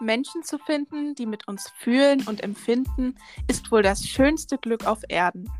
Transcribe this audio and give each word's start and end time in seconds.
Menschen 0.00 0.42
zu 0.42 0.58
finden, 0.58 1.14
die 1.14 1.26
mit 1.26 1.48
uns 1.48 1.70
fühlen 1.78 2.26
und 2.26 2.42
empfinden, 2.42 3.14
ist 3.48 3.70
wohl 3.70 3.82
das 3.82 4.06
schönste 4.06 4.58
Glück 4.58 4.86
auf 4.86 5.02
Erden. 5.08 5.50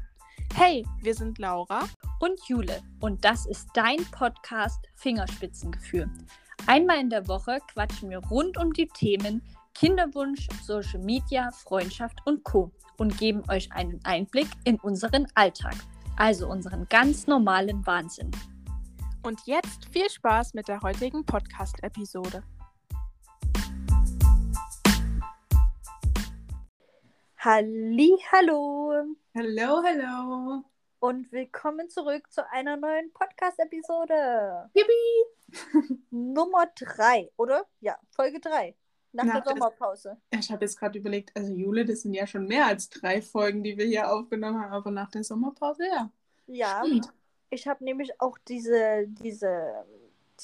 Hey, 0.54 0.84
wir 1.03 1.14
sind 1.14 1.38
Laura 1.38 1.84
und 2.21 2.40
Jule 2.48 2.82
und 3.01 3.24
das 3.24 3.46
ist 3.46 3.69
dein 3.74 3.98
Podcast 4.11 4.88
Fingerspitzengefühl. 4.96 6.11
Einmal 6.66 6.98
in 7.01 7.11
der 7.11 7.29
Woche 7.29 7.59
quatschen 7.72 8.10
wir 8.10 8.19
rund 8.19 8.58
um 8.58 8.72
die 8.72 8.88
Themen 8.88 9.42
Kinderwunsch, 9.74 10.48
Social 10.62 10.98
Media, 10.98 11.50
Freundschaft 11.52 12.18
und 12.24 12.42
Co. 12.42 12.72
und 12.96 13.16
geben 13.16 13.42
euch 13.48 13.70
einen 13.72 14.00
Einblick 14.04 14.48
in 14.64 14.76
unseren 14.80 15.28
Alltag, 15.34 15.76
also 16.16 16.48
unseren 16.48 16.88
ganz 16.88 17.28
normalen 17.28 17.86
Wahnsinn. 17.86 18.32
Und 19.23 19.41
jetzt 19.46 19.86
viel 19.92 20.10
Spaß 20.10 20.55
mit 20.55 20.66
der 20.66 20.80
heutigen 20.80 21.24
Podcast-Episode. 21.24 22.42
Halli, 27.41 28.19
hallo 28.33 29.15
Hallo, 29.33 29.83
hallo. 29.84 30.65
und 30.98 31.30
willkommen 31.30 31.88
zurück 31.88 32.24
zu 32.33 32.45
einer 32.51 32.77
neuen 32.77 33.12
Podcast-Episode. 33.12 34.69
Yippie. 34.74 36.02
Nummer 36.10 36.66
3, 36.74 37.30
oder? 37.37 37.65
Ja, 37.79 37.96
Folge 38.10 38.41
3. 38.41 38.74
Nach, 39.12 39.23
Nach 39.23 39.45
der 39.45 39.52
Sommerpause. 39.52 40.16
Ich 40.32 40.51
habe 40.51 40.65
jetzt 40.65 40.80
gerade 40.80 40.98
überlegt, 40.98 41.30
also 41.37 41.52
Jule, 41.52 41.84
das 41.84 42.01
sind 42.02 42.15
ja 42.15 42.27
schon 42.27 42.45
mehr 42.45 42.66
als 42.66 42.88
drei 42.88 43.23
Folgen, 43.23 43.62
die 43.62 43.79
wir 43.79 43.87
hier 43.87 44.10
aufgenommen 44.10 44.60
haben, 44.60 44.73
aber 44.73 44.91
nach 44.91 45.12
der 45.12 45.23
Sommerpause, 45.23 45.84
ja. 45.87 46.10
Ja, 46.48 46.82
Stimmt. 46.84 47.12
ich 47.51 47.68
habe 47.68 47.84
nämlich 47.84 48.20
auch 48.20 48.37
diese, 48.48 49.05
diese, 49.07 49.84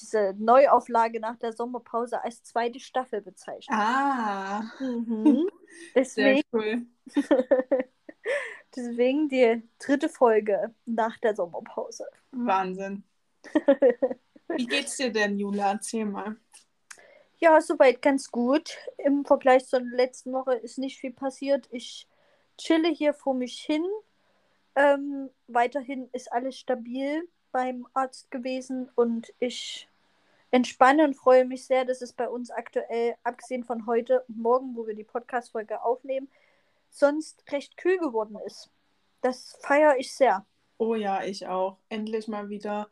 diese 0.00 0.34
Neuauflage 0.38 1.20
nach 1.20 1.36
der 1.36 1.52
Sommerpause 1.52 2.22
als 2.22 2.42
zweite 2.42 2.80
Staffel 2.80 3.20
bezeichnet. 3.20 3.78
Ah, 3.78 4.62
Mhm. 4.80 5.48
sehr 6.14 6.40
Deswegen, 6.42 6.42
cool. 6.52 6.86
deswegen 8.76 9.28
die 9.28 9.62
dritte 9.78 10.08
Folge 10.08 10.74
nach 10.86 11.18
der 11.18 11.34
Sommerpause. 11.34 12.06
Wahnsinn. 12.32 13.04
Wie 14.48 14.66
geht's 14.66 14.96
dir 14.96 15.12
denn, 15.12 15.38
Jule? 15.38 15.62
Erzähl 15.62 16.04
mal. 16.06 16.36
Ja, 17.38 17.60
soweit 17.60 18.00
ganz 18.02 18.30
gut. 18.30 18.76
Im 18.98 19.24
Vergleich 19.24 19.66
zur 19.66 19.80
letzten 19.80 20.32
Woche 20.32 20.54
ist 20.54 20.78
nicht 20.78 20.98
viel 20.98 21.12
passiert. 21.12 21.68
Ich 21.70 22.08
chille 22.56 22.88
hier 22.88 23.12
vor 23.14 23.34
mich 23.34 23.60
hin. 23.60 23.84
Ähm, 24.76 25.30
weiterhin 25.46 26.08
ist 26.12 26.32
alles 26.32 26.58
stabil 26.58 27.28
beim 27.54 27.88
Arzt 27.94 28.30
gewesen 28.32 28.90
und 28.96 29.32
ich 29.40 29.88
entspanne 30.52 31.04
und 31.04 31.14
freue 31.14 31.46
mich 31.46 31.66
sehr, 31.66 31.84
dass 31.86 32.02
es 32.02 32.12
bei 32.14 32.28
uns 32.28 32.50
aktuell, 32.50 33.16
abgesehen 33.24 33.64
von 33.64 33.86
heute 33.86 34.24
und 34.28 34.38
morgen, 34.38 34.76
wo 34.76 34.86
wir 34.86 34.94
die 34.96 35.04
Podcast-Folge 35.04 35.82
aufnehmen, 35.84 36.28
sonst 36.90 37.44
recht 37.52 37.76
kühl 37.78 37.98
geworden 37.98 38.38
ist. 38.46 38.70
Das 39.22 39.58
feiere 39.62 39.96
ich 39.98 40.14
sehr. 40.14 40.46
Oh 40.78 40.94
ja, 40.94 41.24
ich 41.24 41.46
auch. 41.46 41.78
Endlich 41.88 42.28
mal 42.28 42.48
wieder 42.48 42.90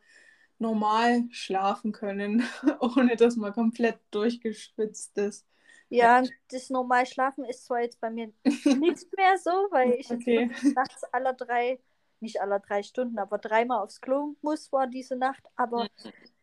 normal 0.59 1.25
schlafen 1.31 1.91
können, 1.91 2.43
ohne 2.79 3.15
dass 3.15 3.35
man 3.37 3.53
komplett 3.53 3.99
durchgeschwitzt 4.11 5.17
ist. 5.17 5.47
Ja, 5.89 6.23
das 6.49 6.69
normal 6.69 7.05
Schlafen 7.05 7.45
ist 7.45 7.65
zwar 7.65 7.81
jetzt 7.81 7.99
bei 7.99 8.09
mir 8.09 8.31
nicht 8.71 9.15
mehr 9.15 9.37
so, 9.37 9.51
weil 9.71 9.93
ich 9.93 10.09
jetzt 10.09 10.23
Okay. 10.23 10.49
nachts 10.75 11.03
aller 11.13 11.33
drei, 11.33 11.79
nicht 12.23 12.41
aller 12.41 12.59
drei 12.59 12.81
Stunden, 12.81 13.19
aber 13.19 13.37
dreimal 13.37 13.81
aufs 13.83 14.01
Klo 14.01 14.35
muss 14.41 14.71
war 14.71 14.87
diese 14.87 15.15
Nacht. 15.15 15.43
Aber 15.55 15.87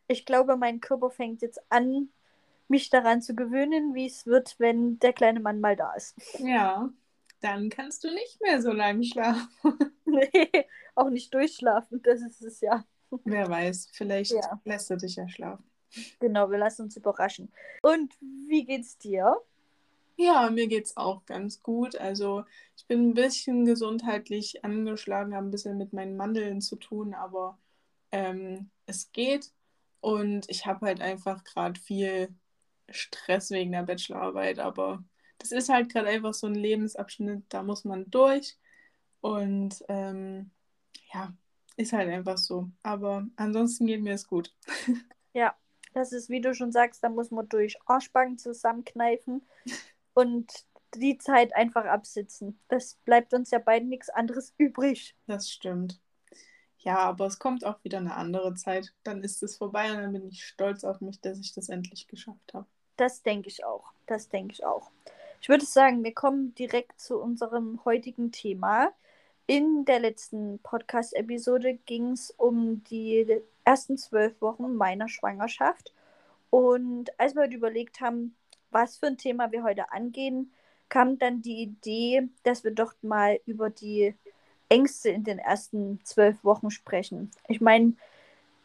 ich 0.07 0.25
glaube, 0.25 0.57
mein 0.57 0.81
Körper 0.81 1.11
fängt 1.11 1.43
jetzt 1.43 1.61
an, 1.71 2.11
mich 2.69 2.89
daran 2.91 3.21
zu 3.21 3.35
gewöhnen, 3.35 3.95
wie 3.95 4.07
es 4.07 4.27
wird, 4.27 4.55
wenn 4.61 4.99
der 5.01 5.13
kleine 5.13 5.41
Mann 5.41 5.61
mal 5.61 5.75
da 5.75 5.93
ist. 5.95 6.17
Ja, 6.39 6.89
dann 7.41 7.69
kannst 7.69 8.05
du 8.05 8.13
nicht 8.13 8.41
mehr 8.41 8.63
so 8.63 8.73
lange 8.73 9.03
schlafen. 9.05 9.49
Nee, 10.05 10.67
auch 10.95 11.09
nicht 11.11 11.33
durchschlafen, 11.35 12.03
das 12.03 12.21
ist 12.21 12.43
es 12.43 12.61
ja. 12.61 12.85
Wer 13.25 13.49
weiß, 13.49 13.91
vielleicht 13.93 14.33
Ja. 14.33 14.61
lässt 14.65 14.91
er 14.91 14.97
dich 14.97 15.17
ja 15.17 15.29
schlafen. 15.29 15.65
Genau, 16.21 16.51
wir 16.51 16.59
lassen 16.59 16.83
uns 16.83 16.97
überraschen. 16.97 17.53
Und 17.83 18.13
wie 18.21 18.65
geht's 18.65 18.99
dir? 18.99 19.37
Ja, 20.23 20.51
mir 20.51 20.69
geht's 20.69 20.99
auch 20.99 21.25
ganz 21.25 21.63
gut. 21.63 21.97
Also 21.97 22.45
ich 22.77 22.87
bin 22.87 23.09
ein 23.09 23.15
bisschen 23.15 23.65
gesundheitlich 23.65 24.63
angeschlagen, 24.63 25.35
habe 25.35 25.47
ein 25.47 25.51
bisschen 25.51 25.79
mit 25.79 25.95
meinen 25.95 26.19
Mandeln 26.19 26.61
zu 26.61 26.77
tun, 26.77 27.15
aber 27.15 27.59
ähm, 28.13 28.71
es 28.85 29.13
geht. 29.13 29.51
Und 30.03 30.45
ich 30.51 30.67
habe 30.67 30.85
halt 30.87 31.01
einfach 31.01 31.43
gerade 31.45 31.81
viel 31.81 32.35
Stress 32.91 33.51
wegen 33.51 33.73
der 33.73 33.85
Bachelorarbeit, 33.85 34.59
aber 34.59 35.03
das 35.39 35.53
ist 35.53 35.71
halt 35.71 35.91
gerade 35.91 36.09
einfach 36.09 36.35
so 36.35 36.47
ein 36.49 36.55
Lebensabschnitt, 36.55 37.45
da 37.49 37.63
muss 37.63 37.87
man 37.87 38.11
durch. 38.11 38.59
Und 39.23 39.83
ähm, 39.89 40.51
ja, 41.15 41.33
ist 41.79 41.95
halt 41.95 42.11
einfach 42.11 42.37
so. 42.37 42.69
Aber 42.83 43.27
ansonsten 43.37 43.87
geht 43.87 44.03
mir 44.03 44.13
es 44.15 44.27
gut. 44.27 44.55
Ja, 45.33 45.55
das 45.95 46.13
ist, 46.13 46.29
wie 46.29 46.41
du 46.41 46.55
schon 46.55 46.73
sagst, 46.73 47.05
da 47.05 47.09
muss 47.09 47.31
man 47.31 47.49
durch 47.49 47.79
Arschbacken 47.87 48.37
zusammenkneifen 48.37 49.43
und 50.15 50.53
die 50.95 51.19
Zeit 51.19 51.55
einfach 51.55 51.85
absitzen. 51.85 52.59
Das 52.69 52.97
bleibt 53.05 53.33
uns 53.35 53.51
ja 53.51 53.59
beiden 53.59 53.89
nichts 53.89 54.11
anderes 54.11 54.53
übrig. 54.59 55.15
Das 55.27 55.51
stimmt. 55.51 56.01
Ja, 56.79 56.99
aber 56.99 57.27
es 57.27 57.39
kommt 57.39 57.65
auch 57.65 57.83
wieder 57.85 57.99
eine 57.99 58.17
andere 58.17 58.55
Zeit. 58.55 58.93
Dann 59.05 59.23
ist 59.23 59.43
es 59.43 59.59
vorbei 59.59 59.93
und 59.93 59.99
dann 59.99 60.13
bin 60.13 60.29
ich 60.29 60.45
stolz 60.45 60.83
auf 60.85 61.01
mich, 61.01 61.21
dass 61.21 61.39
ich 61.39 61.53
das 61.53 61.69
endlich 61.69 62.09
geschafft 62.09 62.55
habe. 62.55 62.67
Das 62.97 63.23
denke 63.23 63.49
ich 63.49 63.65
auch. 63.65 63.93
Das 64.07 64.29
denke 64.29 64.53
ich 64.53 64.65
auch. 64.65 64.91
Ich 65.43 65.49
würde 65.49 65.65
sagen, 65.65 66.05
wir 66.05 66.15
kommen 66.15 66.55
direkt 66.55 67.01
zu 67.01 67.19
unserem 67.19 67.85
heutigen 67.85 68.33
Thema. 68.33 68.93
In 69.47 69.85
der 69.85 70.01
letzten 70.01 70.59
Podcast-Episode 70.61 71.79
ging 71.87 72.13
es 72.13 72.31
um 72.31 72.85
die 72.85 73.41
ersten 73.65 73.97
zwölf 73.97 74.41
Wochen 74.41 74.75
meiner 74.75 75.09
Schwangerschaft. 75.09 75.93
Und 76.51 77.19
als 77.19 77.35
wir 77.35 77.43
heute 77.43 77.57
überlegt 77.57 78.01
haben, 78.01 78.37
was 78.71 78.99
für 78.99 79.07
ein 79.07 79.19
Thema 79.19 79.53
wir 79.53 79.63
heute 79.63 79.93
angehen, 79.93 80.53
kam 80.89 81.19
dann 81.19 81.43
die 81.43 81.63
Idee, 81.63 82.29
dass 82.43 82.65
wir 82.65 82.73
doch 82.73 82.95
mal 83.03 83.41
über 83.47 83.71
die 83.71 84.15
Ängste 84.69 85.11
in 85.11 85.25
den 85.25 85.39
ersten 85.39 86.01
zwölf 86.05 86.43
Wochen 86.45 86.71
sprechen. 86.71 87.31
Ich 87.49 87.61
meine, 87.61 87.95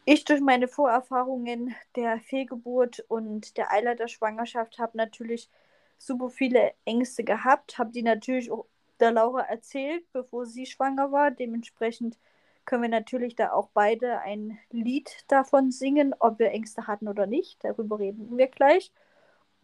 ich 0.04 0.24
durch 0.24 0.40
meine 0.40 0.68
Vorerfahrungen 0.68 1.74
der 1.96 2.20
Fehlgeburt 2.20 3.00
und 3.08 3.56
der 3.56 3.72
Eileiterschwangerschaft 3.72 4.78
habe 4.78 4.96
natürlich 4.96 5.50
super 5.98 6.30
viele 6.30 6.72
Ängste 6.84 7.24
gehabt, 7.24 7.78
habe 7.78 7.90
die 7.92 8.02
natürlich 8.02 8.50
auch 8.50 8.66
der 9.00 9.12
Laura 9.12 9.42
erzählt, 9.42 10.04
bevor 10.12 10.46
sie 10.46 10.66
schwanger 10.66 11.12
war. 11.12 11.30
Dementsprechend 11.30 12.18
können 12.64 12.82
wir 12.82 12.88
natürlich 12.88 13.36
da 13.36 13.52
auch 13.52 13.68
beide 13.74 14.20
ein 14.20 14.58
Lied 14.70 15.24
davon 15.28 15.70
singen, 15.70 16.14
ob 16.18 16.38
wir 16.38 16.50
Ängste 16.50 16.86
hatten 16.86 17.08
oder 17.08 17.26
nicht. 17.26 17.62
Darüber 17.64 17.98
reden 17.98 18.36
wir 18.36 18.48
gleich. 18.48 18.92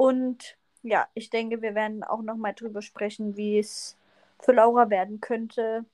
Und 0.03 0.59
ja, 0.83 1.07
ich 1.15 1.31
denke, 1.31 1.63
wir 1.63 1.77
werden 1.77 2.03
auch 2.03 2.23
nochmal 2.23 2.55
drüber 2.55 2.83
sprechen, 2.83 3.37
wie 3.37 3.61
es 3.61 3.97
für 4.41 4.51
Laura 4.51 4.91
werden 4.91 5.21
könnte, 5.21 5.85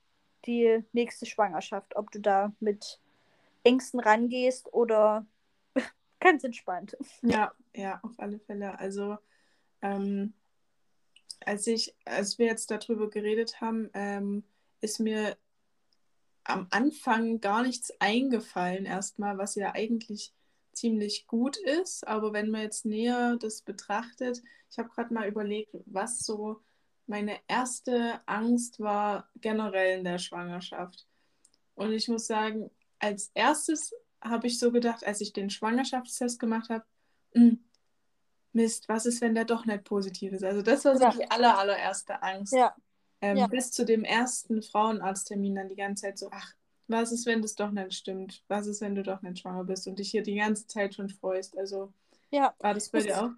die 0.47 0.83
nächste 0.93 1.27
Schwangerschaft. 1.27 1.95
Ob 1.95 2.09
du 2.09 2.19
da 2.19 2.51
mit 2.59 2.99
Ängsten 3.63 3.99
rangehst 3.99 4.73
oder 4.73 5.27
ganz 6.19 6.43
entspannt. 6.43 6.97
Ja, 7.21 7.53
ja, 7.75 7.99
auf 8.01 8.13
alle 8.17 8.39
Fälle. 8.39 8.79
Also, 8.79 9.19
ähm, 9.83 10.33
als 11.45 11.67
ich, 11.67 11.93
als 12.03 12.39
wir 12.39 12.47
jetzt 12.47 12.71
darüber 12.71 13.11
geredet 13.11 13.61
haben, 13.61 13.91
ähm, 13.93 14.43
ist 14.81 14.99
mir 14.99 15.37
am 16.45 16.65
Anfang 16.71 17.41
gar 17.41 17.61
nichts 17.61 17.93
eingefallen, 17.99 18.87
erstmal, 18.87 19.37
was 19.37 19.53
ja 19.53 19.75
eigentlich 19.75 20.33
ziemlich 20.79 21.27
gut 21.27 21.57
ist. 21.57 22.07
Aber 22.07 22.33
wenn 22.33 22.49
man 22.49 22.61
jetzt 22.61 22.85
näher 22.85 23.37
das 23.37 23.61
betrachtet, 23.61 24.41
ich 24.71 24.77
habe 24.77 24.89
gerade 24.89 25.13
mal 25.13 25.27
überlegt, 25.27 25.75
was 25.85 26.19
so 26.19 26.61
meine 27.07 27.37
erste 27.47 28.21
Angst 28.27 28.79
war 28.79 29.29
generell 29.41 29.97
in 29.99 30.03
der 30.03 30.19
Schwangerschaft. 30.19 31.07
Und 31.75 31.91
ich 31.93 32.07
muss 32.07 32.27
sagen, 32.27 32.69
als 32.99 33.31
erstes 33.33 33.93
habe 34.21 34.47
ich 34.47 34.59
so 34.59 34.71
gedacht, 34.71 35.05
als 35.05 35.21
ich 35.21 35.33
den 35.33 35.49
Schwangerschaftstest 35.49 36.39
gemacht 36.39 36.69
habe, 36.69 36.85
"Hm, 37.33 37.63
Mist, 38.51 38.89
was 38.89 39.05
ist, 39.05 39.21
wenn 39.21 39.35
der 39.35 39.45
doch 39.45 39.65
nicht 39.65 39.83
positiv 39.83 40.33
ist? 40.33 40.43
Also 40.43 40.61
das 40.61 40.83
war 40.85 40.97
so 40.97 41.03
Ja. 41.03 41.11
die 41.11 41.29
aller, 41.29 41.57
allererste 41.57 42.21
Angst. 42.23 42.53
Ja, 42.53 42.75
Ähm, 43.21 43.37
Ja. 43.37 43.47
Bis 43.47 43.71
zu 43.71 43.83
dem 43.85 44.05
ersten 44.05 44.61
Frauenarzttermin 44.61 45.55
dann 45.55 45.67
die 45.67 45.75
ganze 45.75 46.03
Zeit 46.03 46.17
so, 46.17 46.29
ach, 46.31 46.53
was 46.89 47.11
ist, 47.11 47.25
wenn 47.25 47.41
das 47.41 47.55
doch 47.55 47.71
nicht 47.71 47.93
stimmt? 47.93 48.43
Was 48.47 48.67
ist, 48.67 48.81
wenn 48.81 48.95
du 48.95 49.03
doch 49.03 49.21
nicht 49.21 49.39
schwanger 49.39 49.63
bist 49.63 49.87
und 49.87 49.99
dich 49.99 50.11
hier 50.11 50.23
die 50.23 50.35
ganze 50.35 50.67
Zeit 50.67 50.95
schon 50.95 51.09
freust? 51.09 51.57
Also 51.57 51.91
ja. 52.31 52.53
war 52.59 52.73
das 52.73 52.89
bei 52.89 52.99
Das- 52.99 53.07
dir 53.07 53.23
auch? 53.25 53.29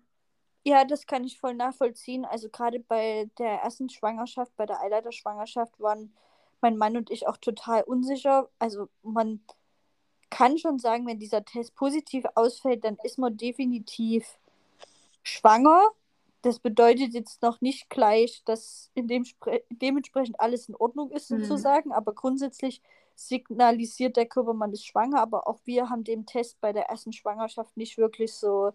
Ja, 0.63 0.85
das 0.85 1.07
kann 1.07 1.23
ich 1.23 1.39
voll 1.39 1.55
nachvollziehen. 1.55 2.23
Also 2.23 2.47
gerade 2.49 2.79
bei 2.79 3.29
der 3.39 3.61
ersten 3.63 3.89
Schwangerschaft, 3.89 4.55
bei 4.57 4.67
der 4.67 4.79
Eileiterschwangerschaft, 4.81 5.79
waren 5.79 6.13
mein 6.61 6.77
Mann 6.77 6.95
und 6.97 7.09
ich 7.09 7.27
auch 7.27 7.37
total 7.37 7.81
unsicher. 7.81 8.47
Also 8.59 8.87
man 9.01 9.41
kann 10.29 10.59
schon 10.59 10.77
sagen, 10.77 11.07
wenn 11.07 11.17
dieser 11.17 11.43
Test 11.43 11.73
positiv 11.75 12.25
ausfällt, 12.35 12.83
dann 12.83 12.97
ist 13.03 13.17
man 13.17 13.35
definitiv 13.37 14.37
schwanger. 15.23 15.89
das 16.43 16.57
bedeutet 16.57 17.13
jetzt 17.13 17.43
noch 17.43 17.61
nicht 17.61 17.87
gleich, 17.91 18.41
dass 18.45 18.89
in 18.95 19.07
dem 19.07 19.23
dementsprechend 19.69 20.39
alles 20.39 20.69
in 20.69 20.75
Ordnung 20.75 21.11
ist, 21.11 21.29
Mhm. 21.29 21.43
sozusagen. 21.43 21.91
Aber 21.91 22.13
grundsätzlich 22.15 22.81
signalisiert 23.15 24.17
der 24.17 24.25
Körper, 24.25 24.53
man 24.53 24.73
ist 24.73 24.85
schwanger. 24.85 25.21
Aber 25.21 25.47
auch 25.47 25.59
wir 25.65 25.89
haben 25.89 26.03
dem 26.03 26.25
Test 26.25 26.59
bei 26.61 26.73
der 26.73 26.85
ersten 26.85 27.13
Schwangerschaft 27.13 27.75
nicht 27.77 27.97
wirklich 27.97 28.33
so 28.33 28.73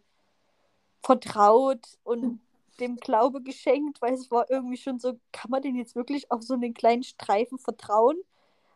vertraut 1.03 1.99
und 2.05 2.41
dem 2.81 2.97
Glaube 2.97 3.43
geschenkt, 3.43 4.03
weil 4.03 4.15
es 4.15 4.31
war 4.31 4.50
irgendwie 4.50 4.77
schon 4.77 4.99
so, 4.99 5.19
kann 5.33 5.50
man 5.50 5.62
den 5.62 5.77
jetzt 5.77 5.97
wirklich 5.97 6.31
auf 6.31 6.43
so 6.43 6.55
einen 6.55 6.75
kleinen 6.75 7.03
Streifen 7.03 7.59
vertrauen? 7.59 8.17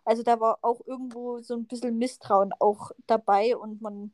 Also 0.05 0.23
da 0.23 0.41
war 0.41 0.59
auch 0.63 0.81
irgendwo 0.87 1.41
so 1.41 1.55
ein 1.55 1.67
bisschen 1.67 1.99
Misstrauen 1.99 2.53
auch 2.59 2.93
dabei 3.07 3.57
und 3.57 3.83
man 3.83 4.13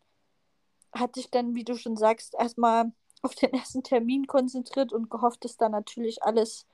hat 0.93 1.15
sich 1.15 1.31
dann, 1.31 1.55
wie 1.55 1.65
du 1.65 1.77
schon 1.77 1.97
sagst, 1.97 2.35
erstmal 2.39 2.93
auf 3.23 3.35
den 3.35 3.53
ersten 3.53 3.83
Termin 3.83 4.27
konzentriert 4.27 4.93
und 4.93 5.11
gehofft, 5.11 5.45
dass 5.45 5.57
da 5.57 5.69
natürlich 5.69 6.23
alles 6.23 6.67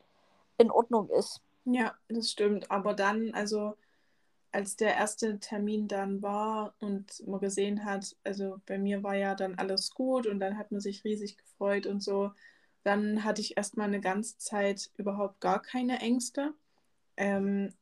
in 0.59 0.71
Ordnung 0.71 1.09
ist. 1.11 1.41
Ja, 1.65 1.95
das 2.09 2.31
stimmt. 2.31 2.71
Aber 2.71 2.95
dann, 2.95 3.33
also 3.35 3.77
als 4.53 4.77
der 4.77 4.95
erste 4.95 5.39
Termin 5.41 5.89
dann 5.89 6.23
war 6.23 6.75
und 6.79 7.27
man 7.27 7.41
gesehen 7.41 7.85
hat, 7.85 8.17
also 8.23 8.61
bei 8.67 8.79
mir 8.79 9.03
war 9.03 9.17
ja 9.17 9.35
dann 9.35 9.55
alles 9.57 9.93
gut 9.93 10.27
und 10.27 10.41
dann 10.41 10.59
hat 10.59 10.71
man 10.71 10.81
sich 10.81 11.05
riesig 11.05 11.39
gefreut 11.39 11.87
und 11.87 12.03
so, 12.03 12.33
dann 12.85 13.25
hatte 13.25 13.41
ich 13.41 13.57
erstmal 13.57 13.89
eine 13.89 14.01
ganze 14.01 14.39
Zeit 14.39 14.91
überhaupt 14.97 15.41
gar 15.41 15.63
keine 15.63 16.01
Ängste. 16.01 16.53
Ähm, 17.17 17.73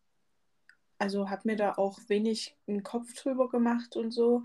also 0.98 1.30
habe 1.30 1.42
mir 1.44 1.56
da 1.56 1.74
auch 1.74 1.98
wenig 2.08 2.56
einen 2.68 2.82
Kopf 2.82 3.14
drüber 3.14 3.48
gemacht 3.48 3.96
und 3.96 4.12
so. 4.12 4.42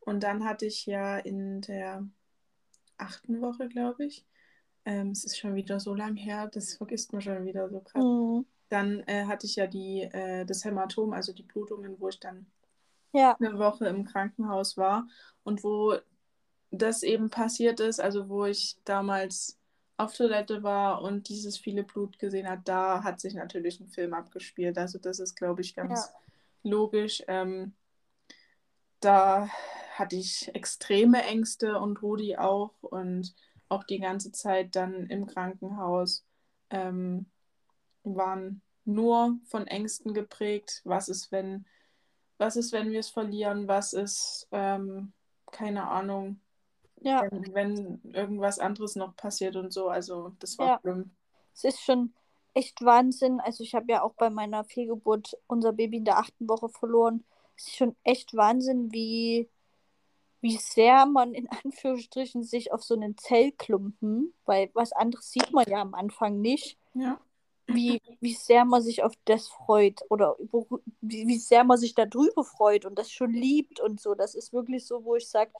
Und 0.00 0.22
dann 0.22 0.44
hatte 0.44 0.66
ich 0.66 0.86
ja 0.86 1.18
in 1.18 1.60
der 1.60 2.08
achten 2.96 3.40
Woche, 3.40 3.68
glaube 3.68 4.06
ich, 4.06 4.24
ähm, 4.84 5.10
es 5.10 5.24
ist 5.24 5.38
schon 5.38 5.54
wieder 5.54 5.78
so 5.80 5.94
lang 5.94 6.16
her, 6.16 6.48
das 6.48 6.74
vergisst 6.74 7.12
man 7.12 7.20
schon 7.20 7.44
wieder 7.44 7.68
so 7.68 7.80
krass. 7.80 8.02
Mhm. 8.02 8.46
Dann 8.68 9.00
äh, 9.06 9.24
hatte 9.26 9.46
ich 9.46 9.56
ja 9.56 9.66
die, 9.66 10.02
äh, 10.02 10.44
das 10.46 10.64
Hämatom, 10.64 11.12
also 11.12 11.32
die 11.32 11.42
Blutungen, 11.42 12.00
wo 12.00 12.08
ich 12.08 12.20
dann 12.20 12.46
Ja, 13.12 13.38
eine 13.40 13.58
Woche 13.58 13.86
im 13.86 14.04
Krankenhaus 14.04 14.76
war 14.76 15.08
und 15.44 15.64
wo 15.64 15.96
das 16.70 17.02
eben 17.02 17.30
passiert 17.30 17.80
ist, 17.80 18.00
also 18.00 18.28
wo 18.28 18.46
ich 18.46 18.78
damals 18.84 19.58
auf 19.96 20.14
Toilette 20.16 20.62
war 20.62 21.02
und 21.02 21.28
dieses 21.28 21.58
viele 21.58 21.84
Blut 21.84 22.18
gesehen 22.18 22.48
hat, 22.48 22.60
da 22.66 23.04
hat 23.04 23.20
sich 23.20 23.34
natürlich 23.34 23.80
ein 23.80 23.88
Film 23.88 24.14
abgespielt. 24.14 24.78
Also 24.78 24.98
das 24.98 25.20
ist, 25.20 25.36
glaube 25.36 25.62
ich, 25.62 25.74
ganz 25.76 26.14
logisch. 26.64 27.22
Ähm, 27.28 27.74
da 29.00 29.48
hatte 29.94 30.16
ich 30.16 30.54
extreme 30.54 31.22
Ängste 31.24 31.78
und 31.78 32.02
Rudi 32.02 32.36
auch 32.36 32.72
und 32.82 33.34
auch 33.68 33.84
die 33.84 33.98
ganze 34.00 34.32
Zeit 34.32 34.76
dann 34.76 35.06
im 35.06 35.26
Krankenhaus 35.26 36.24
ähm, 36.70 37.26
waren 38.16 38.62
nur 38.84 39.38
von 39.44 39.66
Ängsten 39.66 40.14
geprägt. 40.14 40.80
Was 40.84 41.08
ist, 41.08 41.30
wenn, 41.32 41.66
was 42.38 42.56
ist, 42.56 42.72
wenn 42.72 42.90
wir 42.90 43.00
es 43.00 43.10
verlieren? 43.10 43.68
Was 43.68 43.92
ist, 43.92 44.48
ähm, 44.52 45.12
keine 45.50 45.88
Ahnung, 45.88 46.40
ja. 47.00 47.22
wenn, 47.30 47.54
wenn 47.54 48.00
irgendwas 48.12 48.58
anderes 48.58 48.96
noch 48.96 49.16
passiert 49.16 49.56
und 49.56 49.72
so. 49.72 49.88
Also 49.88 50.34
das 50.38 50.58
war 50.58 50.66
Ja. 50.68 50.78
schlimm. 50.80 51.10
Es 51.54 51.64
ist 51.64 51.80
schon 51.80 52.12
echt 52.54 52.82
Wahnsinn. 52.84 53.40
Also 53.40 53.62
ich 53.64 53.74
habe 53.74 53.90
ja 53.92 54.02
auch 54.02 54.14
bei 54.14 54.30
meiner 54.30 54.64
Fehlgeburt 54.64 55.36
unser 55.46 55.72
Baby 55.72 55.98
in 55.98 56.04
der 56.04 56.18
achten 56.18 56.48
Woche 56.48 56.68
verloren. 56.68 57.24
Es 57.56 57.66
ist 57.68 57.76
schon 57.76 57.96
echt 58.04 58.34
Wahnsinn, 58.36 58.92
wie, 58.92 59.48
wie 60.40 60.56
sehr 60.56 61.06
man 61.06 61.34
in 61.34 61.48
Anführungsstrichen 61.64 62.42
sich 62.44 62.72
auf 62.72 62.82
so 62.82 62.94
einen 62.94 63.16
Zellklumpen, 63.18 64.32
weil 64.44 64.70
was 64.74 64.92
anderes 64.92 65.30
sieht 65.30 65.52
man 65.52 65.66
ja 65.68 65.80
am 65.80 65.94
Anfang 65.94 66.40
nicht, 66.40 66.78
Ja. 66.94 67.20
Wie, 67.68 68.00
wie 68.20 68.34
sehr 68.34 68.64
man 68.64 68.82
sich 68.82 69.02
auf 69.02 69.12
das 69.26 69.48
freut 69.48 70.00
oder 70.08 70.36
wie, 71.00 71.26
wie 71.26 71.38
sehr 71.38 71.64
man 71.64 71.78
sich 71.78 71.94
darüber 71.94 72.44
freut 72.44 72.84
und 72.84 72.98
das 72.98 73.10
schon 73.10 73.32
liebt 73.32 73.80
und 73.80 74.00
so. 74.00 74.14
Das 74.14 74.34
ist 74.34 74.52
wirklich 74.52 74.86
so, 74.86 75.04
wo 75.04 75.16
ich 75.16 75.28
sage, 75.28 75.52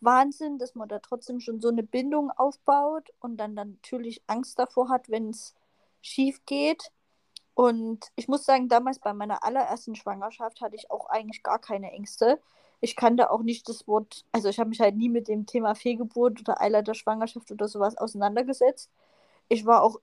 Wahnsinn, 0.00 0.58
dass 0.58 0.74
man 0.74 0.88
da 0.88 0.98
trotzdem 1.00 1.40
schon 1.40 1.60
so 1.60 1.68
eine 1.68 1.82
Bindung 1.82 2.30
aufbaut 2.30 3.12
und 3.20 3.36
dann, 3.38 3.56
dann 3.56 3.72
natürlich 3.72 4.22
Angst 4.26 4.58
davor 4.58 4.88
hat, 4.88 5.08
wenn 5.08 5.30
es 5.30 5.54
schief 6.02 6.44
geht. 6.46 6.92
Und 7.54 8.08
ich 8.16 8.28
muss 8.28 8.44
sagen, 8.44 8.68
damals 8.68 8.98
bei 8.98 9.14
meiner 9.14 9.42
allerersten 9.42 9.94
Schwangerschaft 9.96 10.60
hatte 10.60 10.76
ich 10.76 10.90
auch 10.90 11.06
eigentlich 11.08 11.42
gar 11.42 11.58
keine 11.58 11.90
Ängste. 11.92 12.40
Ich 12.80 12.96
kannte 12.96 13.30
auch 13.30 13.42
nicht 13.42 13.68
das 13.68 13.88
Wort, 13.88 14.24
also 14.32 14.48
ich 14.50 14.58
habe 14.60 14.68
mich 14.68 14.80
halt 14.80 14.96
nie 14.96 15.08
mit 15.08 15.28
dem 15.28 15.46
Thema 15.46 15.74
Fehlgeburt 15.74 16.40
oder 16.40 16.60
Eileiterschwangerschaft 16.60 17.50
oder 17.50 17.66
sowas 17.68 17.96
auseinandergesetzt. 17.96 18.90
Ich 19.48 19.64
war 19.66 19.82
auch 19.82 20.00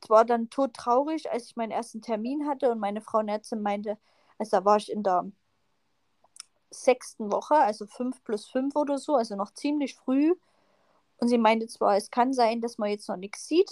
zwar 0.00 0.24
dann 0.24 0.50
todtraurig, 0.50 1.30
als 1.30 1.46
ich 1.46 1.56
meinen 1.56 1.72
ersten 1.72 2.02
Termin 2.02 2.46
hatte 2.46 2.70
und 2.70 2.78
meine 2.78 3.00
Frau 3.00 3.22
Netze 3.22 3.56
meinte, 3.56 3.98
also 4.38 4.58
da 4.58 4.64
war 4.64 4.76
ich 4.76 4.90
in 4.90 5.02
der 5.02 5.30
sechsten 6.70 7.32
Woche, 7.32 7.54
also 7.56 7.86
fünf 7.86 8.22
plus 8.24 8.46
fünf 8.46 8.76
oder 8.76 8.98
so, 8.98 9.16
also 9.16 9.36
noch 9.36 9.52
ziemlich 9.52 9.96
früh. 9.96 10.34
Und 11.18 11.28
sie 11.28 11.38
meinte 11.38 11.66
zwar, 11.66 11.96
es 11.96 12.10
kann 12.10 12.32
sein, 12.32 12.60
dass 12.60 12.78
man 12.78 12.90
jetzt 12.90 13.08
noch 13.08 13.16
nichts 13.16 13.46
sieht. 13.48 13.70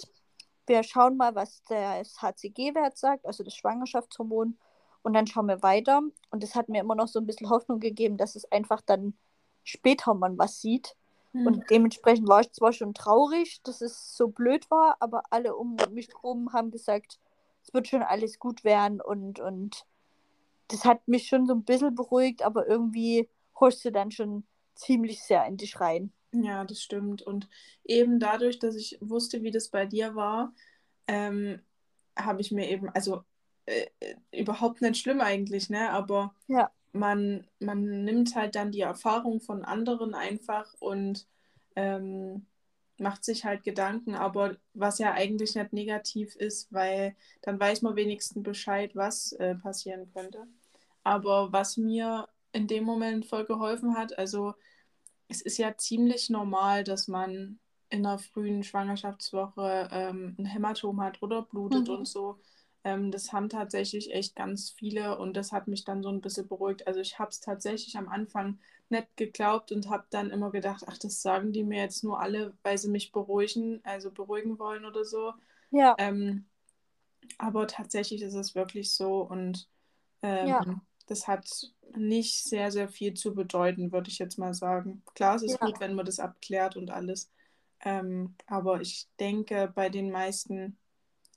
Wir 0.65 0.81
schauen 0.83 1.17
mal, 1.17 1.35
was 1.35 1.61
das 1.67 2.21
HCG-Wert 2.21 2.97
sagt, 2.97 3.25
also 3.25 3.43
das 3.43 3.55
Schwangerschaftshormon. 3.55 4.57
Und 5.03 5.13
dann 5.13 5.27
schauen 5.27 5.47
wir 5.47 5.61
weiter. 5.61 6.01
Und 6.31 6.41
das 6.41 6.55
hat 6.55 6.69
mir 6.69 6.81
immer 6.81 6.95
noch 6.95 7.07
so 7.07 7.19
ein 7.19 7.27
bisschen 7.27 7.49
Hoffnung 7.49 7.79
gegeben, 7.79 8.17
dass 8.17 8.35
es 8.35 8.51
einfach 8.51 8.81
dann 8.81 9.15
später 9.63 10.15
man 10.15 10.37
was 10.39 10.61
sieht. 10.61 10.95
Hm. 11.35 11.47
Und 11.47 11.69
dementsprechend 11.69 12.27
war 12.29 12.41
ich 12.41 12.51
zwar 12.53 12.71
schon 12.71 12.93
traurig, 12.93 13.61
dass 13.63 13.81
es 13.81 14.15
so 14.15 14.29
blöd 14.29 14.71
war, 14.71 14.95
aber 15.01 15.23
alle 15.31 15.55
um 15.55 15.75
mich 15.91 16.07
herum 16.07 16.53
haben 16.53 16.71
gesagt, 16.71 17.19
es 17.61 17.73
wird 17.73 17.87
schon 17.89 18.03
alles 18.03 18.39
gut 18.39 18.63
werden 18.63 19.01
und, 19.01 19.39
und 19.39 19.85
das 20.69 20.85
hat 20.85 21.07
mich 21.07 21.27
schon 21.27 21.45
so 21.45 21.53
ein 21.53 21.63
bisschen 21.63 21.93
beruhigt, 21.93 22.41
aber 22.41 22.67
irgendwie 22.67 23.27
holst 23.59 23.83
du 23.83 23.91
dann 23.91 24.11
schon 24.11 24.45
ziemlich 24.75 25.23
sehr 25.23 25.45
in 25.45 25.57
dich 25.57 25.79
rein. 25.79 26.11
Ja, 26.31 26.63
das 26.63 26.81
stimmt. 26.81 27.21
Und 27.21 27.49
eben 27.83 28.19
dadurch, 28.19 28.59
dass 28.59 28.75
ich 28.75 28.97
wusste, 29.01 29.41
wie 29.43 29.51
das 29.51 29.69
bei 29.69 29.85
dir 29.85 30.15
war, 30.15 30.53
ähm, 31.07 31.61
habe 32.17 32.41
ich 32.41 32.51
mir 32.51 32.69
eben, 32.69 32.89
also 32.89 33.23
äh, 33.65 33.87
äh, 33.99 34.15
überhaupt 34.31 34.81
nicht 34.81 34.97
schlimm 34.97 35.21
eigentlich, 35.21 35.69
ne? 35.69 35.89
Aber 35.91 36.33
Ja. 36.47 36.71
Man, 36.95 37.47
man 37.59 38.05
nimmt 38.05 38.35
halt 38.35 38.55
dann 38.55 38.71
die 38.71 38.81
Erfahrung 38.81 39.41
von 39.41 39.63
anderen 39.65 40.13
einfach 40.15 40.73
und 40.79 41.27
ähm, 41.75 42.47
macht 42.97 43.25
sich 43.25 43.45
halt 43.45 43.63
Gedanken, 43.63 44.15
aber 44.15 44.57
was 44.73 44.99
ja 44.99 45.13
eigentlich 45.13 45.55
nicht 45.55 45.73
negativ 45.73 46.35
ist, 46.35 46.71
weil 46.73 47.15
dann 47.41 47.59
weiß 47.59 47.81
man 47.81 47.95
wenigstens 47.97 48.43
Bescheid, 48.43 48.95
was 48.95 49.33
äh, 49.33 49.55
passieren 49.55 50.09
könnte. 50.13 50.47
Aber 51.03 51.51
was 51.51 51.77
mir 51.77 52.29
in 52.53 52.67
dem 52.67 52.85
Moment 52.85 53.25
voll 53.25 53.45
geholfen 53.45 53.97
hat, 53.97 54.17
also 54.17 54.53
es 55.27 55.41
ist 55.41 55.57
ja 55.57 55.77
ziemlich 55.77 56.29
normal, 56.29 56.83
dass 56.83 57.07
man 57.07 57.59
in 57.89 58.05
einer 58.05 58.19
frühen 58.19 58.63
Schwangerschaftswoche 58.63 59.89
ähm, 59.91 60.35
ein 60.39 60.45
Hämatom 60.45 61.01
hat 61.01 61.21
oder 61.21 61.43
blutet 61.43 61.89
Mhm. 61.89 61.89
und 61.89 62.07
so. 62.07 62.39
Ähm, 62.85 63.11
das 63.11 63.33
haben 63.33 63.49
tatsächlich 63.49 64.13
echt 64.13 64.37
ganz 64.37 64.71
viele 64.71 65.19
und 65.19 65.35
das 65.37 65.53
hat 65.53 65.67
mich 65.69 65.85
dann 65.85 66.03
so 66.03 66.09
ein 66.11 66.21
bisschen 66.21 66.47
beruhigt. 66.49 66.87
Also 66.87 67.01
ich 67.01 67.19
habe 67.19 67.31
es 67.31 67.41
tatsächlich 67.41 67.97
am 67.97 68.09
Anfang 68.09 68.59
nicht 68.89 69.17
geglaubt 69.17 69.73
und 69.73 69.89
habe 69.89 70.05
dann 70.11 70.31
immer 70.31 70.51
gedacht, 70.51 70.85
ach, 70.87 70.99
das 70.99 71.21
sagen 71.23 71.53
die 71.53 71.65
mir 71.65 71.81
jetzt 71.83 72.05
nur 72.05 72.21
alle, 72.21 72.57
weil 72.63 72.77
sie 72.79 72.89
mich 72.91 73.11
beruhigen, 73.13 73.81
also 73.85 74.11
beruhigen 74.11 74.59
wollen 74.59 74.85
oder 74.85 75.05
so. 75.05 75.33
Ja, 75.71 75.97
Ähm, 75.97 76.45
aber 77.37 77.67
tatsächlich 77.67 78.21
ist 78.21 78.33
es 78.35 78.55
wirklich 78.55 78.93
so 78.93 79.21
und 79.21 79.69
ähm, 80.23 80.55
Ja. 80.59 80.81
das 81.07 81.27
hat 81.27 81.47
nicht 81.95 82.43
sehr, 82.45 82.71
sehr 82.71 82.89
viel 82.89 83.13
zu 83.15 83.35
bedeuten, 83.35 83.91
würde 83.91 84.09
ich 84.09 84.19
jetzt 84.19 84.37
mal 84.39 84.53
sagen. 84.53 85.03
Klar, 85.15 85.35
es 85.35 85.43
ist 85.43 85.59
Ja. 85.59 85.59
gut, 85.59 85.79
wenn 85.79 85.95
man 85.95 86.05
das 86.05 86.19
abklärt 86.19 86.77
und 86.77 86.91
alles. 86.91 87.31
Ähm, 87.81 88.35
aber 88.47 88.81
ich 88.81 89.07
denke, 89.19 89.71
bei 89.75 89.89
den 89.89 90.11
meisten 90.11 90.77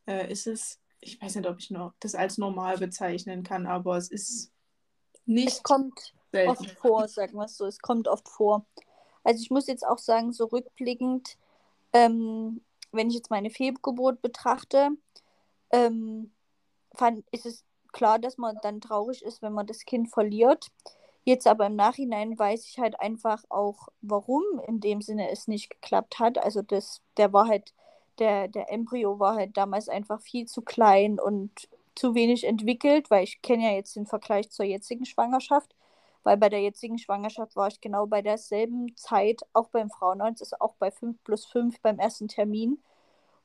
äh, 0.07 0.31
ist 0.33 0.47
es, 0.47 0.81
ich 1.01 1.21
weiß 1.21 1.37
nicht, 1.37 1.49
ob 1.49 1.59
ich 1.59 1.71
noch 1.71 1.93
das 2.01 2.15
als 2.15 2.39
normal 2.39 2.79
bezeichnen 2.79 3.43
kann, 3.43 3.67
aber 3.67 3.97
es 3.97 4.11
ist 4.11 4.51
es 5.13 5.21
nicht 5.27 5.63
kommt 5.63 6.15
selten. 6.33 6.51
oft 6.51 6.71
vor, 6.71 7.09
sagen 7.09 7.37
wir 7.37 7.45
es 7.45 7.57
so. 7.57 7.67
Es 7.67 7.81
kommt 7.81 8.09
oft 8.09 8.29
vor. 8.29 8.67
Also 9.25 9.43
ich 9.43 9.51
muss 9.51 9.67
jetzt 9.67 9.87
auch 9.87 9.99
sagen, 9.99 10.33
so 10.33 10.47
rückblickend, 10.47 11.37
ähm, 11.93 12.63
wenn 12.93 13.09
ich 13.09 13.17
jetzt 13.17 13.31
meine 13.31 13.51
Fehlgeburt 13.51 14.23
betrachte, 14.23 14.91
ähm, 15.71 16.33
fand, 16.95 17.25
ist 17.31 17.47
es 17.47 17.65
klar, 17.93 18.19
dass 18.19 18.39
man 18.39 18.59
dann 18.63 18.81
traurig 18.81 19.23
ist, 19.23 19.43
wenn 19.43 19.53
man 19.53 19.67
das 19.67 19.85
Kind 19.85 20.11
verliert. 20.11 20.69
Jetzt 21.25 21.47
aber 21.47 21.67
im 21.67 21.77
Nachhinein 21.77 22.39
weiß 22.39 22.65
ich 22.67 22.79
halt 22.79 22.99
einfach 23.01 23.45
auch, 23.51 23.89
warum 24.01 24.43
in 24.67 24.81
dem 24.81 25.03
Sinne 25.03 25.31
es 25.31 25.47
nicht 25.47 25.69
geklappt 25.69 26.19
hat. 26.19 26.39
Also 26.39 26.63
das, 26.63 27.03
der 27.19 27.33
war 27.33 27.49
halt, 27.49 27.75
der, 28.19 28.49
der 28.49 28.71
Embryo 28.73 29.19
war 29.19 29.37
halt 29.37 29.57
damals 29.57 29.89
einfach 29.89 30.21
viel 30.21 30.47
zu 30.47 30.63
klein 30.63 31.19
und 31.21 31.69
zu 31.95 32.15
wenig 32.15 32.45
entwickelt, 32.45 33.11
weil 33.11 33.25
ich 33.25 33.43
kenne 33.43 33.65
ja 33.65 33.73
jetzt 33.73 33.97
den 33.97 34.07
Vergleich 34.07 34.51
zur 34.51 34.65
jetzigen 34.65 35.05
Schwangerschaft, 35.05 35.75
weil 36.23 36.37
bei 36.37 36.49
der 36.49 36.63
jetzigen 36.63 36.99
Schwangerschaft 36.99 37.57
war 37.57 37.69
ich 37.69 37.81
genau 37.81 38.07
bei 38.07 38.23
derselben 38.23 38.95
Zeit, 38.97 39.43
auch 39.53 39.69
beim 39.71 39.91
Frauenarzt, 39.91 40.43
also 40.43 40.57
auch 40.61 40.75
bei 40.79 40.91
5 40.91 41.23
plus 41.25 41.47
5 41.47 41.81
beim 41.81 41.99
ersten 41.99 42.29
Termin. 42.29 42.79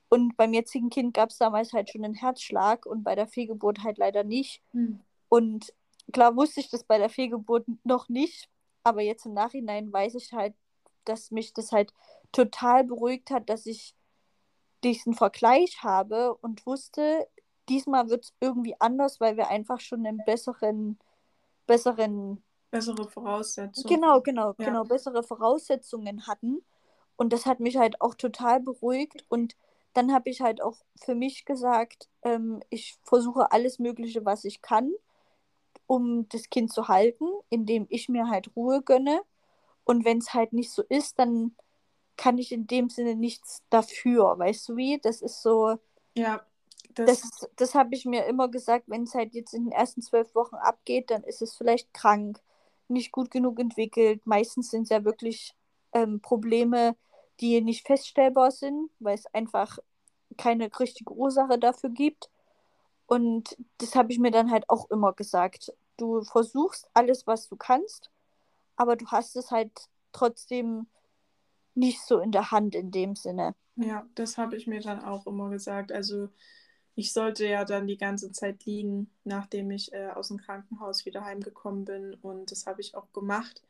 Und 0.09 0.37
beim 0.37 0.53
jetzigen 0.53 0.91
Kind 0.91 1.15
gab 1.15 1.29
es 1.29 1.39
damals 1.39 1.73
halt 1.73 1.89
schon 1.89 2.05
einen 2.05 2.13
Herzschlag 2.13 2.85
und 2.85 3.03
bei 3.03 3.15
der 3.15 3.27
Fehlgeburt 3.27 3.83
halt 3.83 3.97
leider 3.97 4.23
nicht. 4.23 4.61
Hm. 4.71 4.99
Und 5.29 5.73
klar 6.11 6.35
wusste 6.35 6.59
ich 6.59 6.69
das 6.69 6.83
bei 6.83 6.99
der 6.99 7.09
Fehlgeburt 7.09 7.65
noch 7.83 8.09
nicht, 8.09 8.47
aber 8.83 9.01
jetzt 9.01 9.25
im 9.25 9.33
Nachhinein 9.33 9.91
weiß 9.91 10.13
ich 10.15 10.33
halt, 10.33 10.53
dass 11.05 11.31
mich 11.31 11.53
das 11.53 11.71
halt 11.71 11.93
total 12.31 12.83
beruhigt 12.83 13.31
hat, 13.31 13.49
dass 13.49 13.65
ich 13.65 13.95
diesen 14.83 15.13
Vergleich 15.13 15.83
habe 15.83 16.35
und 16.35 16.65
wusste, 16.65 17.27
diesmal 17.69 18.09
wird 18.09 18.25
es 18.25 18.33
irgendwie 18.39 18.75
anders, 18.79 19.19
weil 19.19 19.37
wir 19.37 19.49
einfach 19.49 19.79
schon 19.79 20.05
einen 20.05 20.21
besseren, 20.25 20.99
besseren. 21.65 22.43
Bessere 22.71 23.09
Voraussetzungen. 23.09 23.87
Genau, 23.87 24.21
genau, 24.21 24.55
Ja. 24.57 24.65
genau, 24.65 24.83
bessere 24.83 25.23
Voraussetzungen 25.23 26.27
hatten. 26.27 26.63
Und 27.15 27.31
das 27.31 27.45
hat 27.45 27.59
mich 27.59 27.77
halt 27.77 28.01
auch 28.01 28.15
total 28.15 28.59
beruhigt. 28.59 29.25
Und 29.29 29.55
dann 29.93 30.11
habe 30.11 30.29
ich 30.29 30.41
halt 30.41 30.61
auch 30.61 30.77
für 30.99 31.13
mich 31.13 31.45
gesagt, 31.45 32.09
ähm, 32.23 32.61
ich 32.69 32.97
versuche 33.03 33.51
alles 33.51 33.77
Mögliche, 33.77 34.25
was 34.25 34.43
ich 34.43 34.61
kann, 34.61 34.91
um 35.85 36.27
das 36.29 36.49
Kind 36.49 36.73
zu 36.73 36.87
halten, 36.87 37.25
indem 37.49 37.85
ich 37.89 38.09
mir 38.09 38.27
halt 38.27 38.55
Ruhe 38.55 38.81
gönne. 38.81 39.21
Und 39.83 40.05
wenn 40.05 40.17
es 40.17 40.33
halt 40.33 40.53
nicht 40.53 40.71
so 40.71 40.81
ist, 40.89 41.19
dann 41.19 41.55
kann 42.17 42.37
ich 42.37 42.51
in 42.51 42.67
dem 42.67 42.89
Sinne 42.89 43.15
nichts 43.15 43.63
dafür. 43.69 44.37
Weißt 44.37 44.69
du 44.69 44.75
wie? 44.77 44.99
Das 44.99 45.21
ist 45.21 45.41
so. 45.41 45.77
Ja, 46.15 46.45
das, 46.95 47.21
Das, 47.21 47.49
das 47.55 47.75
habe 47.75 47.95
ich 47.95 48.05
mir 48.05 48.25
immer 48.25 48.49
gesagt, 48.49 48.85
wenn 48.87 49.03
es 49.03 49.13
halt 49.15 49.33
jetzt 49.33 49.53
in 49.53 49.65
den 49.65 49.71
ersten 49.71 50.01
zwölf 50.01 50.33
Wochen 50.35 50.55
abgeht, 50.55 51.09
dann 51.11 51.23
ist 51.23 51.41
es 51.41 51.55
vielleicht 51.55 51.93
krank, 51.93 52.39
nicht 52.87 53.11
gut 53.11 53.31
genug 53.31 53.59
entwickelt. 53.59 54.25
Meistens 54.25 54.69
sind 54.69 54.83
es 54.83 54.89
ja 54.89 55.03
wirklich 55.03 55.55
ähm, 55.93 56.21
Probleme, 56.21 56.95
die 57.39 57.61
nicht 57.61 57.85
feststellbar 57.87 58.51
sind, 58.51 58.89
weil 58.99 59.15
es 59.15 59.25
einfach 59.33 59.79
keine 60.37 60.69
richtige 60.79 61.13
Ursache 61.13 61.57
dafür 61.59 61.89
gibt. 61.89 62.29
Und 63.07 63.57
das 63.79 63.95
habe 63.95 64.11
ich 64.11 64.19
mir 64.19 64.31
dann 64.31 64.51
halt 64.51 64.69
auch 64.69 64.89
immer 64.91 65.13
gesagt. 65.13 65.73
Du 65.97 66.23
versuchst 66.23 66.87
alles, 66.93 67.27
was 67.27 67.47
du 67.49 67.55
kannst, 67.55 68.11
aber 68.77 68.95
du 68.95 69.07
hast 69.07 69.35
es 69.35 69.51
halt 69.51 69.71
trotzdem 70.13 70.87
nicht 71.75 72.01
so 72.01 72.19
in 72.19 72.31
der 72.31 72.51
Hand 72.51 72.75
in 72.75 72.91
dem 72.91 73.15
Sinne. 73.15 73.55
ja, 73.75 74.07
das 74.15 74.37
habe 74.37 74.55
ich 74.55 74.67
mir 74.67 74.81
dann 74.81 75.01
auch 75.03 75.25
immer 75.27 75.49
gesagt. 75.49 75.91
Also 75.91 76.29
ich 76.95 77.13
sollte 77.13 77.47
ja 77.47 77.65
dann 77.65 77.87
die 77.87 77.97
ganze 77.97 78.31
Zeit 78.31 78.65
liegen, 78.65 79.09
nachdem 79.23 79.71
ich 79.71 79.93
äh, 79.93 80.09
aus 80.09 80.27
dem 80.29 80.37
Krankenhaus 80.37 81.05
wieder 81.05 81.25
heimgekommen 81.25 81.85
bin. 81.85 82.13
Und 82.15 82.51
das 82.51 82.65
habe 82.67 82.81
ich 82.81 82.95
auch 82.95 83.11
gemacht 83.13 83.63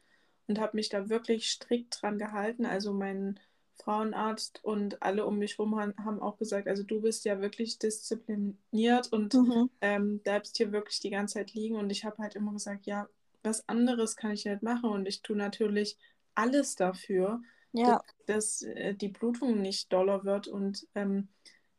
und 0.48 0.60
habe 0.60 0.75
mich 0.77 0.89
da 0.89 1.10
wirklich 1.10 1.50
strikt 1.50 2.01
dran 2.01 2.17
gehalten. 2.19 2.65
Also 2.65 2.93
mein 2.93 3.39
Frauenarzt 3.75 4.63
und 4.63 5.01
alle 5.01 5.25
um 5.25 5.38
mich 5.39 5.57
herum 5.57 5.79
haben 5.79 6.22
auch 6.22 6.38
gesagt, 6.38 6.67
also 6.67 6.83
du 6.83 7.01
bist 7.01 7.25
ja 7.25 7.39
wirklich 7.41 7.79
diszipliniert 7.79 9.12
und 9.12 9.33
Mhm. 9.33 9.69
ähm, 9.81 10.19
bleibst 10.19 10.57
hier 10.57 10.72
wirklich 10.72 11.00
die 11.00 11.10
ganze 11.10 11.36
Zeit 11.36 11.53
liegen. 11.53 11.75
Und 11.75 11.89
ich 11.91 12.05
habe 12.05 12.17
halt 12.22 12.36
immer 12.36 12.53
gesagt, 12.53 12.86
ja, 12.86 13.07
was 13.43 13.67
anderes 13.69 14.15
kann 14.15 14.31
ich 14.31 14.45
nicht 14.45 14.63
machen. 14.63 14.89
Und 14.89 15.07
ich 15.07 15.22
tue 15.22 15.36
natürlich 15.38 15.98
alles 16.36 16.75
dafür, 16.75 17.41
Ja, 17.74 18.01
dass 18.27 18.62
äh, 18.62 18.94
die 18.96 19.10
Blutung 19.10 19.62
nicht 19.62 19.92
doller 19.92 20.24
wird 20.24 20.48
und 20.48 20.88
ähm, 20.96 21.27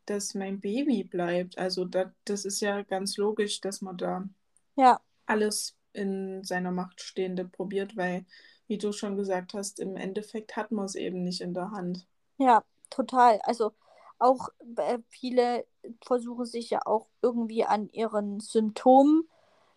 dass 0.06 0.34
mein 0.34 0.60
Baby 0.60 1.04
bleibt. 1.04 1.58
Also 1.58 1.84
da, 1.84 2.12
das 2.24 2.44
ist 2.44 2.60
ja 2.60 2.82
ganz 2.82 3.16
logisch, 3.16 3.60
dass 3.60 3.80
man 3.80 3.96
da 3.96 4.28
ja, 4.76 5.00
alles 5.26 5.76
in 5.92 6.44
seiner 6.44 6.72
Macht 6.72 7.00
Stehende 7.00 7.44
probiert, 7.44 7.96
weil, 7.96 8.26
wie 8.66 8.78
du 8.78 8.92
schon 8.92 9.16
gesagt 9.16 9.54
hast, 9.54 9.80
im 9.80 9.96
Endeffekt 9.96 10.56
hat 10.56 10.72
man 10.72 10.84
es 10.86 10.94
eben 10.94 11.22
nicht 11.22 11.40
in 11.40 11.54
der 11.54 11.70
Hand. 11.70 12.06
ja, 12.38 12.64
total. 12.90 13.40
Also 13.42 13.72
auch 14.18 14.48
äh, 14.76 14.98
viele 15.08 15.66
versuchen 16.04 16.46
sich 16.46 16.70
ja 16.70 16.80
auch 16.86 17.08
irgendwie 17.22 17.64
an 17.64 17.88
ihren 17.90 18.40
Symptomen 18.40 19.28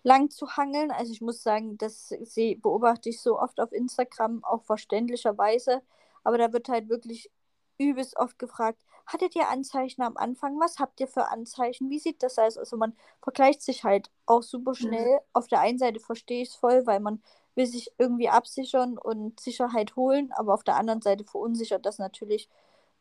lang 0.03 0.29
zu 0.29 0.57
hangeln. 0.57 0.91
Also 0.91 1.11
ich 1.11 1.21
muss 1.21 1.43
sagen, 1.43 1.77
das 1.77 2.13
beobachte 2.61 3.09
ich 3.09 3.21
so 3.21 3.39
oft 3.39 3.59
auf 3.59 3.71
Instagram, 3.71 4.43
auch 4.43 4.63
verständlicherweise. 4.63 5.81
Aber 6.23 6.37
da 6.37 6.53
wird 6.53 6.69
halt 6.69 6.89
wirklich 6.89 7.31
übelst 7.77 8.17
oft 8.17 8.39
gefragt, 8.39 8.79
hattet 9.05 9.35
ihr 9.35 9.49
Anzeichen 9.49 10.01
am 10.01 10.17
Anfang? 10.17 10.59
Was 10.59 10.79
habt 10.79 10.99
ihr 10.99 11.07
für 11.07 11.29
Anzeichen? 11.29 11.89
Wie 11.89 11.99
sieht 11.99 12.23
das 12.23 12.37
aus? 12.37 12.57
Also 12.57 12.77
man 12.77 12.95
vergleicht 13.21 13.61
sich 13.61 13.83
halt 13.83 14.11
auch 14.25 14.43
super 14.43 14.75
schnell. 14.75 15.19
Auf 15.33 15.47
der 15.47 15.61
einen 15.61 15.77
Seite 15.77 15.99
verstehe 15.99 16.41
ich 16.43 16.49
es 16.49 16.55
voll, 16.55 16.85
weil 16.85 16.99
man 16.99 17.21
will 17.55 17.65
sich 17.65 17.91
irgendwie 17.97 18.29
absichern 18.29 18.97
und 18.97 19.39
Sicherheit 19.39 19.95
holen, 19.95 20.31
aber 20.33 20.53
auf 20.53 20.63
der 20.63 20.75
anderen 20.75 21.01
Seite 21.01 21.23
verunsichert 21.23 21.85
das 21.85 21.97
natürlich 21.97 22.49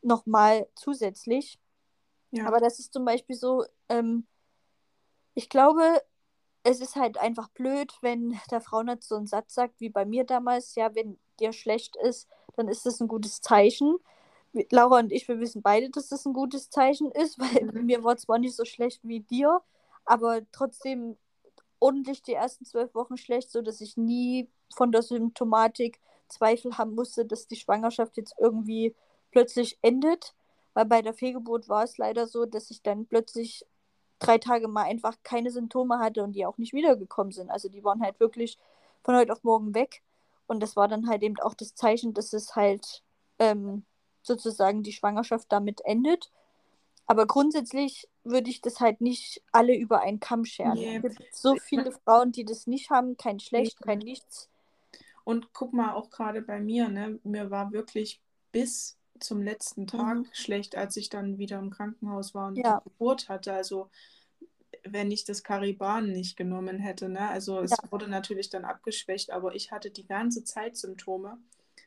nochmal 0.03 0.67
zusätzlich. 0.75 1.59
Ja, 2.31 2.47
Aber 2.47 2.61
das 2.61 2.79
ist 2.79 2.93
zum 2.93 3.05
Beispiel 3.05 3.37
so, 3.37 3.65
ähm, 3.89 4.27
ich 5.35 5.49
glaube, 5.49 6.03
es 6.63 6.81
ist 6.81 6.97
halt 6.97 7.19
einfach 7.19 7.49
blöd, 7.49 7.93
wenn 8.01 8.39
der 8.51 8.61
Frauenarzt 8.61 9.09
so 9.09 9.17
einen 9.17 9.27
Satz 9.27 9.55
sagt, 9.55 9.81
wie 9.81 9.91
bei 9.91 10.05
mir 10.05 10.25
damals, 10.25 10.75
ja, 10.75 10.95
wenn 10.95 11.19
dir 11.39 11.53
schlecht 11.53 11.97
ist, 11.97 12.29
dann 12.57 12.69
ist 12.69 12.87
das 12.87 13.01
ein 13.01 13.09
gutes 13.09 13.41
Zeichen. 13.41 13.97
Laura 14.71 14.99
und 15.01 15.13
ich, 15.13 15.29
wir 15.29 15.41
wissen 15.41 15.63
beide, 15.63 15.91
dass 15.91 16.09
das 16.09 16.25
ein 16.27 16.33
gutes 16.33 16.71
Zeichen 16.71 17.11
ist, 17.13 17.39
weil 17.41 17.69
Mhm. 17.73 17.87
mir 17.87 18.05
war 18.05 18.17
zwar 18.17 18.39
nicht 18.39 18.57
so 18.57 18.65
schlecht 18.65 19.01
wie 19.05 19.21
dir, 19.21 19.61
aber 20.05 20.41
trotzdem 20.53 21.17
ordentlich 21.81 22.23
die 22.23 22.35
ersten 22.35 22.65
zwölf 22.65 22.95
Wochen 22.95 23.17
schlecht, 23.17 23.51
sodass 23.51 23.81
ich 23.81 23.97
nie 23.97 24.49
von 24.75 24.93
der 24.93 25.03
Symptomatik 25.03 26.01
Zweifel 26.29 26.77
haben 26.79 26.95
musste, 26.95 27.25
dass 27.25 27.47
die 27.49 27.57
Schwangerschaft 27.57 28.17
jetzt 28.17 28.35
irgendwie 28.39 28.95
plötzlich 29.31 29.79
endet. 29.83 30.35
Weil 30.75 30.87
bei 30.87 31.03
der 31.03 31.15
Fehlgeburt 31.15 31.69
war 31.69 31.85
es 31.85 31.99
leider 31.99 32.27
so, 32.27 32.47
dass 32.47 32.71
ich 32.71 32.83
dann 32.83 33.07
plötzlich 33.07 33.65
drei 34.19 34.39
Tage 34.39 34.69
mal 34.69 34.85
einfach 34.85 35.17
keine 35.23 35.51
Symptome 35.51 35.99
hatte 35.99 36.23
und 36.25 36.33
die 36.35 36.47
auch 36.47 36.59
nicht 36.59 36.73
wiedergekommen 36.75 37.33
sind. 37.33 37.51
Also 37.51 37.69
die 37.69 37.85
waren 37.85 38.03
halt 38.03 38.21
wirklich 38.21 38.59
von 39.05 39.17
heute 39.17 39.33
auf 39.33 39.45
morgen 39.45 39.75
weg. 39.75 40.03
Und 40.47 40.61
das 40.61 40.77
war 40.77 40.89
dann 40.89 41.09
halt 41.09 41.23
eben 41.23 41.39
auch 41.41 41.55
das 41.55 41.75
Zeichen, 41.75 42.15
dass 42.15 42.33
es 42.33 42.55
halt 42.57 43.03
ähm, 43.39 43.85
sozusagen 44.23 44.83
die 44.83 44.93
Schwangerschaft 44.93 45.51
damit 45.51 45.81
endet. 45.85 46.31
Aber 47.07 47.27
grundsätzlich 47.27 48.09
würde 48.25 48.51
ich 48.51 48.61
das 48.61 48.81
halt 48.81 49.01
nicht 49.01 49.43
alle 49.53 49.77
über 49.77 50.01
einen 50.01 50.19
Kamm 50.21 50.45
scheren. 50.45 50.75
Nee. 50.79 50.97
Es 51.05 51.15
gibt 51.17 51.37
so 51.37 51.57
viele 51.57 51.93
Frauen, 51.93 52.33
die 52.33 52.45
das 52.45 52.67
nicht 52.67 52.91
haben, 52.91 53.17
kein 53.17 53.39
Schlecht, 53.39 53.81
kein 53.81 53.99
Nichts. 54.01 54.49
und 55.25 55.53
guck 55.53 55.73
mal, 55.73 55.93
auch 55.95 56.11
gerade 56.11 56.43
bei 56.43 56.59
mir, 56.61 56.89
ne, 56.89 57.19
mir 57.25 57.51
war 57.51 57.71
wirklich 57.73 58.21
bis 58.53 58.97
zum 59.21 59.43
letzten 59.43 59.87
Tag 59.87 60.17
Mhm. 60.19 60.27
schlecht, 60.33 60.77
als 60.77 60.97
ich 60.97 61.09
dann 61.09 61.39
wieder 61.39 61.59
im 61.59 61.71
Krankenhaus 61.71 62.35
war 62.35 62.49
und 62.49 62.57
Ja. 62.57 62.81
die 62.85 62.91
Geburt 62.91 63.29
hatte. 63.29 63.53
Also 63.53 63.89
wenn 64.93 65.11
ich 65.11 65.25
das 65.25 65.43
Cariban 65.43 66.13
nicht 66.13 66.37
genommen 66.37 66.79
hätte, 66.79 67.09
ne? 67.09 67.29
Also 67.31 67.61
es 67.61 67.73
Ja. 67.73 67.91
wurde 67.91 68.09
natürlich 68.09 68.51
dann 68.51 68.65
abgeschwächt, 68.65 69.31
aber 69.31 69.55
ich 69.55 69.71
hatte 69.73 69.91
die 69.91 70.07
ganze 70.07 70.45
Zeit 70.45 70.77
Symptome. 70.77 71.39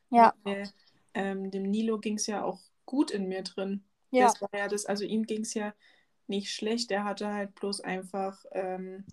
Ja, 0.09 0.33
Weil, 0.43 0.69
ähm, 1.13 1.51
dem 1.51 1.63
Nilo 1.63 1.99
ging 1.99 2.15
es 2.15 2.27
ja 2.27 2.43
auch 2.43 2.59
gut 2.85 3.11
in 3.11 3.27
mir 3.27 3.43
drin. 3.43 3.83
ja, 4.11 4.27
Das 4.27 4.41
war 4.41 4.49
ja 4.53 4.67
das, 4.67 4.85
also 4.85 5.03
ihm 5.05 5.23
ging 5.25 5.41
es 5.41 5.53
ja 5.53 5.73
nicht 6.27 6.51
schlecht. 6.53 6.91
Er 6.91 7.03
hatte 7.03 7.33
halt 7.33 7.55
bloß 7.55 7.81
einfach 7.81 8.43
ähm, 8.51 9.05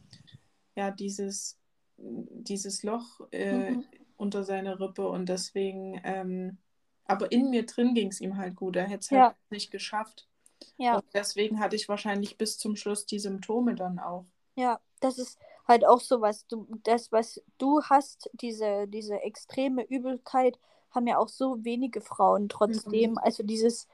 ja 0.77 0.91
dieses, 0.91 1.59
dieses 1.99 2.83
Loch 2.83 3.21
äh, 3.33 3.73
Mhm. 3.73 3.85
unter 4.17 4.45
seiner 4.45 4.81
Rippe 4.81 5.09
und 5.09 5.29
deswegen, 5.29 6.01
ähm, 6.05 6.59
aber 7.05 7.31
in 7.33 7.51
mir 7.51 7.67
drin 7.67 7.95
ging 7.95 8.09
es 8.09 8.21
ihm 8.21 8.37
halt 8.37 8.57
gut. 8.57 8.77
Er 8.77 8.85
hätte 8.85 9.01
es 9.01 9.11
Ja. 9.11 9.27
halt 9.29 9.37
nicht 9.51 9.71
geschafft. 9.71 10.29
Ja. 10.77 10.97
Und 10.97 11.05
deswegen 11.15 11.61
hatte 11.61 11.77
ich 11.77 11.89
wahrscheinlich 11.89 12.39
bis 12.39 12.59
zum 12.59 12.77
Schluss 12.77 13.07
die 13.07 13.19
Symptome 13.19 13.75
dann 13.75 13.99
auch. 13.99 14.25
Ja, 14.55 14.81
das 15.01 15.19
ist 15.19 15.39
halt 15.67 15.87
auch 15.87 16.01
so 16.01 16.21
was, 16.21 16.47
du, 16.47 16.67
das, 16.85 17.13
was 17.13 17.43
du 17.59 17.83
hast, 17.83 18.31
diese, 18.33 18.87
diese 18.89 19.21
extreme 19.23 19.85
Übelkeit, 19.85 20.59
haben 20.91 21.07
ja 21.07 21.19
auch 21.19 21.29
so 21.29 21.65
wenige 21.65 22.01
Frauen 22.01 22.49
trotzdem. 22.49 23.13
Mhm. 23.13 23.19
Also 23.19 23.43
dieses, 23.43 23.87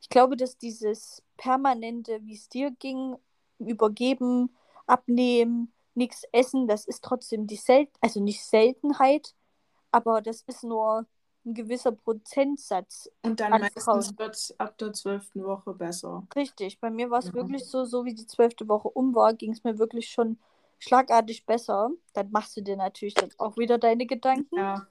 ich 0.00 0.08
glaube, 0.08 0.36
dass 0.36 0.58
dieses 0.58 1.22
permanente, 1.36 2.20
wie 2.22 2.34
es 2.34 2.48
dir 2.48 2.70
ging, 2.70 3.16
übergeben, 3.58 4.54
abnehmen, 4.86 5.72
nichts 5.94 6.24
essen, 6.32 6.68
das 6.68 6.84
ist 6.86 7.04
trotzdem 7.04 7.46
die 7.46 7.56
Sel 7.56 7.88
also 8.00 8.20
nicht 8.20 8.44
Seltenheit, 8.44 9.34
aber 9.90 10.22
das 10.22 10.42
ist 10.42 10.64
nur 10.64 11.06
ein 11.50 11.54
gewisser 11.54 11.92
Prozentsatz. 11.92 13.10
Und 13.22 13.40
dann 13.40 13.52
An 13.52 13.60
meistens 13.60 14.18
wird 14.18 14.34
es 14.34 14.58
ab 14.58 14.78
der 14.78 14.92
zwölften 14.92 15.44
Woche 15.44 15.74
besser. 15.74 16.26
Richtig, 16.34 16.80
bei 16.80 16.90
mir 16.90 17.10
war 17.10 17.18
es 17.18 17.26
Ja. 17.26 17.34
wirklich 17.34 17.64
so, 17.66 17.84
so 17.84 18.04
wie 18.04 18.14
die 18.14 18.26
zwölfte 18.26 18.68
Woche 18.68 18.88
um 18.88 19.14
war, 19.14 19.34
ging 19.34 19.52
es 19.52 19.64
mir 19.64 19.78
wirklich 19.78 20.10
schon 20.10 20.38
schlagartig 20.78 21.44
besser. 21.46 21.90
Dann 22.14 22.30
machst 22.30 22.56
du 22.56 22.62
dir 22.62 22.76
natürlich 22.76 23.14
dann 23.14 23.30
auch 23.38 23.56
wieder 23.56 23.78
deine 23.78 24.06
Gedanken. 24.06 24.56
Ja, 24.56 24.86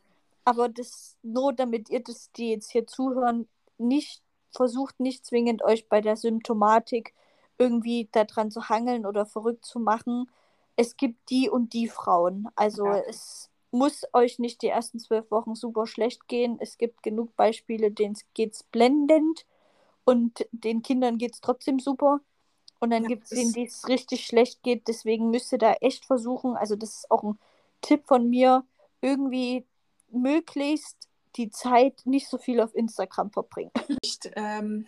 Aber 0.46 0.70
das 0.70 1.18
nur, 1.22 1.54
damit 1.54 1.90
ihr 1.90 2.04
das, 2.04 2.32
die 2.32 2.50
jetzt 2.52 2.72
hier 2.72 2.88
zuhören, 2.88 3.48
nicht 3.78 4.22
versucht 4.52 5.00
nicht 5.00 5.26
zwingend 5.26 5.64
euch 5.64 5.88
bei 5.90 6.02
der 6.02 6.16
Symptomatik 6.16 7.14
irgendwie 7.58 8.10
daran 8.12 8.50
zu 8.52 8.70
hangeln 8.70 9.06
oder 9.06 9.26
verrückt 9.26 9.66
zu 9.66 9.80
machen. 9.80 10.30
Es 10.76 10.98
gibt 10.98 11.30
die 11.30 11.50
und 11.50 11.74
die 11.74 11.88
Frauen. 11.88 12.48
Also 12.56 12.86
Ja. 12.86 13.00
es 13.08 13.49
muss 13.72 14.04
euch 14.14 14.40
nicht 14.40 14.62
die 14.62 14.68
ersten 14.68 15.00
zwölf 15.00 15.30
Wochen 15.32 15.56
super 15.56 15.88
schlecht 15.88 16.28
gehen. 16.28 16.58
Es 16.60 16.78
gibt 16.78 17.04
genug 17.04 17.36
Beispiele, 17.36 17.92
denen 17.92 18.18
geht 18.34 18.54
es 18.56 18.64
blendend. 18.64 19.46
und 20.06 20.48
den 20.52 20.82
Kindern 20.84 21.18
geht 21.18 21.34
es 21.36 21.42
trotzdem 21.42 21.80
super. 21.80 22.22
Und 22.80 22.92
dann 22.92 23.04
Ja, 23.04 23.10
gibt 23.10 23.26
es 23.26 23.32
denen, 23.34 23.54
die 23.54 23.66
es 23.66 23.88
richtig 23.88 24.26
schlecht 24.26 24.64
geht. 24.64 24.88
Deswegen 24.88 25.30
müsst 25.32 25.52
ihr 25.52 25.58
da 25.60 25.74
echt 25.76 26.06
versuchen, 26.06 26.56
also 26.58 26.76
das 26.76 26.96
ist 26.98 27.12
auch 27.12 27.24
ein 27.24 27.40
Tipp 27.82 28.06
von 28.08 28.30
mir, 28.30 28.66
irgendwie 29.02 29.66
möglichst 30.12 30.98
die 31.36 31.50
Zeit 31.52 32.02
nicht 32.06 32.28
so 32.30 32.38
viel 32.38 32.62
auf 32.62 32.76
Instagram 32.76 33.32
verbringen. 33.32 33.72
nicht 34.04 34.32
ähm, 34.36 34.88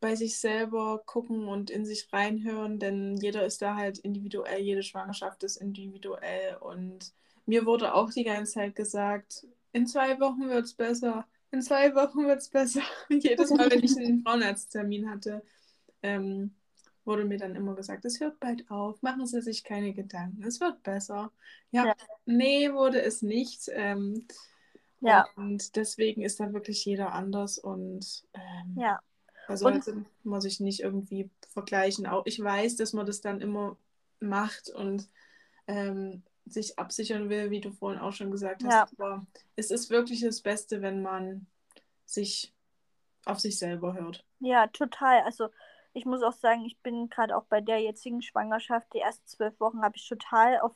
bei 0.00 0.14
sich 0.16 0.38
selber 0.38 1.02
gucken 1.06 1.48
und 1.48 1.70
in 1.70 1.84
sich 1.86 2.12
reinhören, 2.12 2.78
denn 2.78 3.16
jeder 3.18 3.46
ist 3.46 3.62
da 3.62 3.76
halt 3.76 3.98
individuell, 3.98 4.60
jede 4.60 4.82
Schwangerschaft 4.82 5.42
ist 5.44 5.56
individuell 5.56 6.56
und 6.58 7.12
mir 7.46 7.66
wurde 7.66 7.94
auch 7.94 8.10
die 8.12 8.24
ganze 8.24 8.52
Zeit 8.54 8.74
gesagt, 8.76 9.46
in 9.72 9.86
zwei 9.86 10.18
Wochen 10.20 10.48
wird 10.48 10.64
es 10.64 10.74
besser, 10.74 11.26
in 11.50 11.62
zwei 11.62 11.94
Wochen 11.94 12.26
wird 12.26 12.38
es 12.40 12.48
besser. 12.48 12.82
Jedes 13.10 13.50
Mal, 13.50 13.70
wenn 13.70 13.82
ich 13.84 13.96
einen 13.96 14.20
Frauenarzttermin 14.22 15.10
hatte, 15.10 15.42
ähm, 16.02 16.54
wurde 17.04 17.24
mir 17.24 17.38
dann 17.38 17.54
immer 17.54 17.74
gesagt, 17.74 18.04
es 18.04 18.18
hört 18.20 18.40
bald 18.40 18.70
auf, 18.70 19.02
machen 19.02 19.26
Sie 19.26 19.42
sich 19.42 19.62
keine 19.64 19.92
Gedanken, 19.92 20.42
es 20.42 20.60
wird 20.60 20.82
besser. 20.82 21.32
Ja, 21.70 21.86
Ja. 21.86 21.94
nee, 22.24 22.72
wurde 22.72 23.02
es 23.02 23.22
nicht. 23.22 23.68
Ähm, 23.72 24.26
Ja. 25.00 25.26
Und 25.36 25.76
deswegen 25.76 26.22
ist 26.22 26.40
da 26.40 26.52
wirklich 26.54 26.82
jeder 26.86 27.12
anders 27.12 27.58
und 27.58 28.24
ähm, 28.32 28.74
Ja, 28.78 29.00
also, 29.48 29.66
Und- 29.66 29.74
also 29.74 30.02
muss 30.22 30.46
ich 30.46 30.60
nicht 30.60 30.80
irgendwie 30.80 31.28
vergleichen. 31.50 32.06
Auch 32.06 32.24
ich 32.24 32.42
weiß, 32.42 32.76
dass 32.76 32.94
man 32.94 33.04
das 33.04 33.20
dann 33.20 33.42
immer 33.42 33.76
macht 34.20 34.70
und 34.70 35.10
ähm, 35.66 36.22
sich 36.46 36.78
absichern 36.78 37.28
will, 37.28 37.50
wie 37.50 37.60
du 37.60 37.70
vorhin 37.70 38.00
auch 38.00 38.12
schon 38.12 38.30
gesagt 38.30 38.64
hast. 38.64 38.72
Ja. 38.72 39.04
Aber 39.04 39.26
es 39.56 39.70
ist 39.70 39.90
wirklich 39.90 40.20
das 40.20 40.40
Beste, 40.42 40.82
wenn 40.82 41.02
man 41.02 41.46
sich 42.04 42.52
auf 43.24 43.40
sich 43.40 43.58
selber 43.58 43.94
hört. 43.94 44.24
ja, 44.40 44.66
total. 44.66 45.22
Also 45.22 45.48
ich 45.94 46.04
muss 46.04 46.22
auch 46.22 46.32
sagen, 46.32 46.64
ich 46.64 46.78
bin 46.80 47.08
gerade 47.08 47.36
auch 47.36 47.44
bei 47.44 47.60
der 47.60 47.80
jetzigen 47.80 48.20
Schwangerschaft, 48.20 48.92
die 48.92 48.98
ersten 48.98 49.26
zwölf 49.26 49.58
Wochen 49.60 49.82
habe 49.82 49.96
ich 49.96 50.06
total 50.08 50.60
auf 50.60 50.72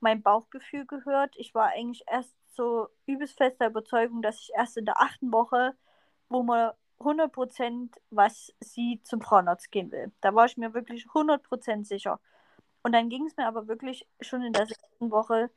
mein 0.00 0.22
Bauchgefühl 0.22 0.84
gehört. 0.84 1.34
Ich 1.36 1.54
war 1.54 1.68
eigentlich 1.68 2.04
erst 2.06 2.34
so 2.54 2.88
übelst 3.06 3.36
fester 3.38 3.68
Überzeugung, 3.68 4.20
dass 4.20 4.40
ich 4.40 4.50
erst 4.54 4.76
in 4.76 4.84
der 4.84 5.00
achten 5.00 5.32
Woche, 5.32 5.74
wo 6.28 6.42
man 6.42 6.72
100% 6.98 7.90
was 8.10 8.52
sie 8.60 9.00
zum 9.04 9.20
Frauenarzt 9.20 9.70
gehen 9.70 9.90
will. 9.92 10.12
Da 10.20 10.34
war 10.34 10.46
ich 10.46 10.56
mir 10.56 10.74
wirklich 10.74 11.06
100% 11.06 11.84
sicher. 11.84 12.20
Und 12.88 12.92
dann 12.92 13.10
ging 13.10 13.26
es 13.26 13.36
mir 13.36 13.46
aber 13.46 13.68
wirklich 13.68 14.06
schon 14.22 14.42
in 14.42 14.54
der 14.54 14.64
sechsten 14.64 15.10
Woche 15.10 15.50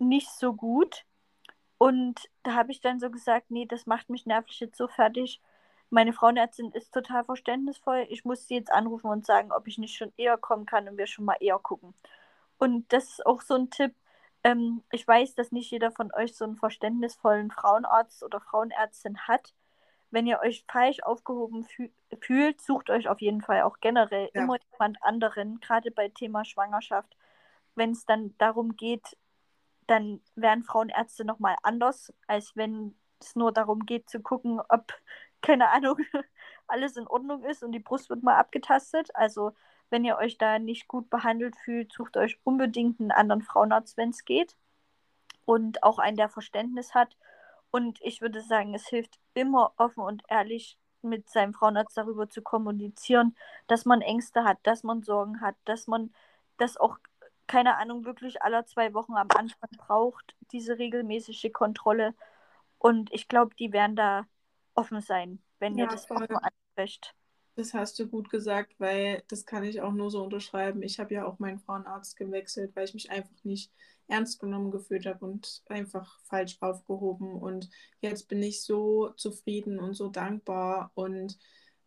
nicht 0.00 0.28
so 0.28 0.52
gut. 0.52 1.04
Und 1.78 2.28
da 2.42 2.54
habe 2.54 2.72
ich 2.72 2.80
dann 2.80 2.98
so 2.98 3.08
gesagt, 3.08 3.52
nee, 3.52 3.66
das 3.66 3.86
macht 3.86 4.10
mich 4.10 4.26
nervlich 4.26 4.58
jetzt 4.58 4.76
so 4.76 4.88
fertig. 4.88 5.40
Meine 5.90 6.12
Frauenärztin 6.12 6.72
ist 6.72 6.92
total 6.92 7.22
verständnisvoll. 7.22 8.04
Ich 8.08 8.24
muss 8.24 8.48
sie 8.48 8.56
jetzt 8.56 8.72
anrufen 8.72 9.06
und 9.12 9.24
sagen, 9.24 9.52
ob 9.52 9.68
ich 9.68 9.78
nicht 9.78 9.96
schon 9.96 10.12
eher 10.16 10.36
kommen 10.36 10.66
kann 10.66 10.88
und 10.88 10.98
wir 10.98 11.06
schon 11.06 11.24
mal 11.24 11.36
eher 11.38 11.60
gucken. 11.60 11.94
Und 12.58 12.92
das 12.92 13.10
ist 13.10 13.26
auch 13.26 13.42
so 13.42 13.54
ein 13.54 13.70
Tipp. 13.70 13.94
Ähm, 14.42 14.82
ich 14.90 15.06
weiß, 15.06 15.36
dass 15.36 15.52
nicht 15.52 15.70
jeder 15.70 15.92
von 15.92 16.12
euch 16.12 16.34
so 16.36 16.44
einen 16.44 16.56
verständnisvollen 16.56 17.52
Frauenarzt 17.52 18.24
oder 18.24 18.40
Frauenärztin 18.40 19.20
hat. 19.28 19.54
Wenn 20.12 20.26
ihr 20.26 20.40
euch 20.40 20.64
falsch 20.70 21.00
aufgehoben 21.02 21.64
fü 21.64 21.90
fühlt, 22.20 22.60
sucht 22.60 22.90
euch 22.90 23.08
auf 23.08 23.20
jeden 23.20 23.40
Fall 23.40 23.62
auch 23.62 23.78
generell 23.80 24.30
Ja. 24.34 24.42
immer 24.42 24.58
jemand 24.70 25.02
anderen, 25.02 25.58
gerade 25.60 25.90
bei 25.90 26.08
Thema 26.10 26.44
Schwangerschaft. 26.44 27.16
Wenn 27.74 27.92
es 27.92 28.04
dann 28.04 28.36
darum 28.38 28.76
geht, 28.76 29.16
dann 29.86 30.20
wären 30.36 30.62
Frauenärzte 30.62 31.24
nochmal 31.24 31.56
anders, 31.62 32.12
als 32.26 32.54
wenn 32.54 32.94
es 33.20 33.34
nur 33.36 33.52
darum 33.52 33.86
geht 33.86 34.08
zu 34.10 34.20
gucken, 34.20 34.60
ob, 34.68 34.92
keine 35.40 35.70
Ahnung, 35.70 35.96
alles 36.68 36.96
in 36.96 37.06
Ordnung 37.08 37.42
ist 37.44 37.62
und 37.64 37.72
die 37.72 37.80
Brust 37.80 38.10
wird 38.10 38.22
mal 38.22 38.36
abgetastet. 38.36 39.10
Also 39.16 39.52
wenn 39.90 40.04
ihr 40.04 40.18
euch 40.18 40.38
da 40.38 40.58
nicht 40.58 40.88
gut 40.88 41.08
behandelt 41.10 41.56
fühlt, 41.56 41.92
sucht 41.92 42.16
euch 42.16 42.38
unbedingt 42.44 43.00
einen 43.00 43.12
anderen 43.12 43.42
Frauenarzt, 43.42 43.96
wenn 43.96 44.10
es 44.10 44.24
geht. 44.24 44.56
Und 45.44 45.82
auch 45.82 45.98
einen, 45.98 46.16
der 46.16 46.28
Verständnis 46.28 46.94
hat. 46.94 47.16
Und 47.72 48.00
ich 48.02 48.22
würde 48.22 48.42
sagen, 48.42 48.74
es 48.74 48.88
hilft 48.88 49.20
immer 49.34 49.74
offen 49.78 50.02
und 50.02 50.24
ehrlich 50.28 50.78
mit 51.02 51.30
seinem 51.30 51.54
Frauenarzt 51.54 51.98
darüber 51.98 52.30
zu 52.30 52.42
kommunizieren, 52.42 53.36
dass 53.68 53.86
man 53.86 54.02
Ängste 54.02 54.44
hat, 54.44 54.58
dass 54.64 54.84
man 54.84 55.02
Sorgen 55.04 55.42
hat, 55.42 55.56
dass 55.66 55.88
man 55.88 56.14
das 56.58 56.78
auch, 56.78 56.98
keine 57.48 57.78
Ahnung, 57.78 58.06
wirklich 58.06 58.42
alle 58.42 58.64
zwei 58.66 58.94
Wochen 58.94 59.14
am 59.16 59.28
Anfang 59.32 59.70
braucht, 59.78 60.36
diese 60.52 60.78
regelmäßige 60.78 61.52
Kontrolle. 61.52 62.14
Und 62.78 63.12
ich 63.12 63.28
glaube, 63.28 63.54
die 63.56 63.72
werden 63.72 63.96
da 63.96 64.26
offen 64.74 65.02
sein, 65.02 65.42
wenn 65.60 65.78
ihr 65.78 65.86
Ja, 65.86 65.92
das 65.92 66.06
voll. 66.06 66.26
offen 66.26 66.36
ansprecht. 66.38 67.14
Das 67.54 67.74
hast 67.74 67.98
du 67.98 68.08
gut 68.08 68.30
gesagt, 68.30 68.74
weil 68.78 69.22
das 69.28 69.44
kann 69.44 69.64
ich 69.64 69.82
auch 69.82 69.92
nur 69.92 70.10
so 70.10 70.22
unterschreiben. 70.22 70.82
Ich 70.82 70.98
habe 70.98 71.14
ja 71.14 71.26
auch 71.26 71.38
meinen 71.38 71.58
Frauenarzt 71.58 72.16
gewechselt, 72.16 72.74
weil 72.74 72.86
ich 72.86 72.94
mich 72.94 73.10
einfach 73.10 73.44
nicht 73.44 73.70
ernst 74.08 74.40
genommen 74.40 74.70
gefühlt 74.70 75.06
habe 75.06 75.24
und 75.24 75.62
einfach 75.68 76.18
falsch 76.24 76.56
aufgehoben. 76.60 77.34
Und 77.34 77.68
jetzt 78.00 78.28
bin 78.28 78.42
ich 78.42 78.62
so 78.62 79.10
zufrieden 79.16 79.78
und 79.80 79.94
so 79.94 80.08
dankbar. 80.08 80.92
Und 80.94 81.38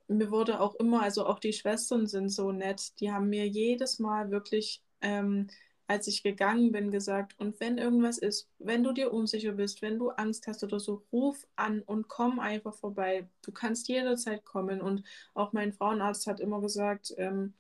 mir 0.08 0.30
wurde 0.30 0.60
auch 0.60 0.76
immer, 0.76 1.02
also 1.02 1.26
auch 1.26 1.40
die 1.40 1.54
Schwestern 1.54 2.06
sind 2.06 2.30
so 2.30 2.52
nett, 2.52 3.00
die 3.00 3.12
haben 3.12 3.30
mir 3.30 3.48
jedes 3.48 3.98
Mal 4.00 4.30
wirklich, 4.30 4.84
ähm, 5.02 5.48
als 5.88 6.08
ich 6.08 6.24
gegangen 6.24 6.72
bin, 6.72 6.92
gesagt, 6.92 7.36
und 7.40 7.60
wenn 7.60 7.78
irgendwas 7.78 8.18
ist, 8.18 8.50
wenn 8.60 8.84
du 8.84 8.92
dir 8.92 9.14
unsicher 9.14 9.52
bist, 9.54 9.82
wenn 9.82 10.00
du 10.00 10.10
Angst 10.12 10.48
hast 10.48 10.64
oder 10.64 10.80
so, 10.80 11.04
ruf 11.12 11.46
an 11.56 11.82
und 11.84 12.08
komm 12.08 12.40
einfach 12.40 12.74
vorbei. 12.76 13.28
Du 13.44 13.52
kannst 13.52 13.88
jederzeit 13.88 14.46
kommen. 14.46 14.82
Und 14.82 15.04
auch 15.36 15.54
mein 15.54 15.74
Frauenarzt 15.74 16.28
hat 16.28 16.40
immer 16.40 16.62
gesagt, 16.62 17.14
ähm, 17.18 17.54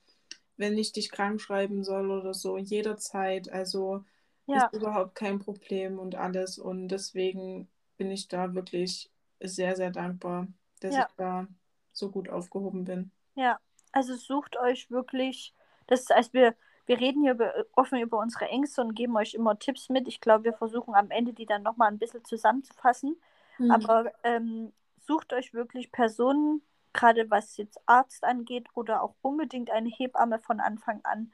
wenn 0.57 0.77
ich 0.77 0.91
dich 0.93 1.11
krank 1.11 1.41
schreiben 1.41 1.83
soll 1.83 2.11
oder 2.11 2.33
so, 2.33 2.57
jederzeit. 2.57 3.49
Also 3.51 4.03
Ja, 4.47 4.65
ist 4.67 4.73
überhaupt 4.73 5.15
kein 5.15 5.39
Problem 5.39 5.99
und 5.99 6.15
alles. 6.15 6.57
Und 6.57 6.87
deswegen 6.89 7.67
bin 7.97 8.11
ich 8.11 8.27
da 8.27 8.53
wirklich 8.55 9.11
sehr, 9.41 9.75
sehr 9.75 9.91
dankbar, 9.91 10.47
dass 10.79 10.95
Ja. 10.95 11.07
ich 11.09 11.15
da 11.17 11.47
so 11.93 12.09
gut 12.11 12.29
aufgehoben 12.29 12.85
bin. 12.85 13.11
ja. 13.35 13.59
Also 13.91 14.15
sucht 14.15 14.57
euch 14.57 14.91
wirklich, 14.91 15.53
das 15.87 16.01
ist, 16.01 16.11
als 16.11 16.33
wir, 16.33 16.55
wir 16.85 16.99
reden 16.99 17.23
hier 17.23 17.33
über, 17.33 17.53
offen 17.75 17.99
über 17.99 18.19
unsere 18.19 18.47
Ängste 18.49 18.81
und 18.81 18.95
geben 18.95 19.15
euch 19.17 19.33
immer 19.33 19.57
Tipps 19.57 19.89
mit. 19.89 20.07
Ich 20.07 20.21
glaube, 20.21 20.45
wir 20.45 20.53
versuchen 20.53 20.93
am 20.95 21.11
Ende 21.11 21.33
die 21.33 21.45
dann 21.45 21.63
nochmal 21.63 21.89
ein 21.89 21.97
bisschen 21.99 22.23
zusammenzufassen. 22.23 23.17
Mhm. 23.57 23.71
Aber 23.71 24.11
ähm, 24.23 24.71
sucht 24.99 25.33
euch 25.33 25.53
wirklich 25.53 25.91
Personen, 25.91 26.61
gerade 26.93 27.29
was 27.29 27.57
jetzt 27.57 27.79
Arzt 27.85 28.23
angeht 28.23 28.67
oder 28.73 29.01
auch 29.01 29.15
unbedingt 29.21 29.71
eine 29.71 29.89
Hebamme 29.89 30.39
von 30.39 30.59
Anfang 30.59 31.01
an, 31.03 31.31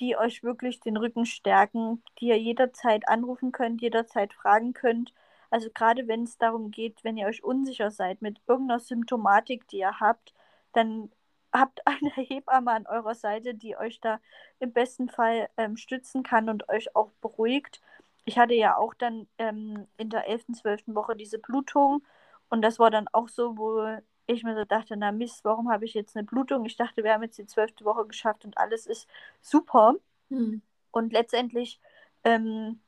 die 0.00 0.16
euch 0.16 0.42
wirklich 0.42 0.80
den 0.80 0.96
Rücken 0.96 1.26
stärken, 1.26 2.02
die 2.18 2.28
ihr 2.28 2.38
jederzeit 2.38 3.08
anrufen 3.08 3.52
könnt, 3.52 3.80
jederzeit 3.80 4.32
fragen 4.32 4.72
könnt. 4.72 5.12
Also 5.50 5.68
gerade 5.72 6.08
wenn 6.08 6.24
es 6.24 6.36
darum 6.36 6.70
geht, 6.70 7.04
wenn 7.04 7.16
ihr 7.16 7.26
euch 7.26 7.44
unsicher 7.44 7.90
seid 7.90 8.22
mit 8.22 8.40
irgendeiner 8.48 8.80
Symptomatik, 8.80 9.68
die 9.68 9.78
ihr 9.78 10.00
habt, 10.00 10.34
dann 10.72 11.12
habt 11.54 11.80
eine 11.86 12.10
Hebamme 12.10 12.72
an 12.72 12.86
eurer 12.86 13.14
Seite, 13.14 13.54
die 13.54 13.76
euch 13.76 14.00
da 14.00 14.20
im 14.58 14.72
besten 14.72 15.08
Fall 15.08 15.48
ähm, 15.56 15.76
stützen 15.76 16.22
kann 16.22 16.48
und 16.50 16.68
euch 16.68 16.94
auch 16.96 17.10
beruhigt. 17.20 17.80
Ich 18.26 18.38
hatte 18.38 18.54
ja 18.54 18.76
auch 18.76 18.94
dann 18.94 19.26
ähm, 19.38 19.86
in 19.96 20.10
der 20.10 20.26
11., 20.28 20.46
12. 20.54 20.82
Woche 20.88 21.16
diese 21.16 21.38
Blutung 21.38 22.02
und 22.48 22.62
das 22.62 22.78
war 22.78 22.90
dann 22.90 23.08
auch 23.12 23.28
so, 23.28 23.56
wo 23.56 23.98
ich 24.26 24.42
mir 24.42 24.54
so 24.54 24.64
dachte, 24.64 24.96
na 24.96 25.12
Mist, 25.12 25.44
warum 25.44 25.70
habe 25.70 25.84
ich 25.84 25.94
jetzt 25.94 26.16
eine 26.16 26.24
Blutung? 26.24 26.64
Ich 26.64 26.76
dachte, 26.76 27.04
wir 27.04 27.12
haben 27.12 27.22
jetzt 27.22 27.38
die 27.38 27.46
12. 27.46 27.84
Woche 27.84 28.06
geschafft 28.06 28.44
und 28.44 28.56
alles 28.58 28.86
ist 28.86 29.08
super. 29.42 29.94
Mhm. 30.30 30.62
Und 30.90 31.12
letztendlich, 31.12 31.80
ähm, 32.24 32.80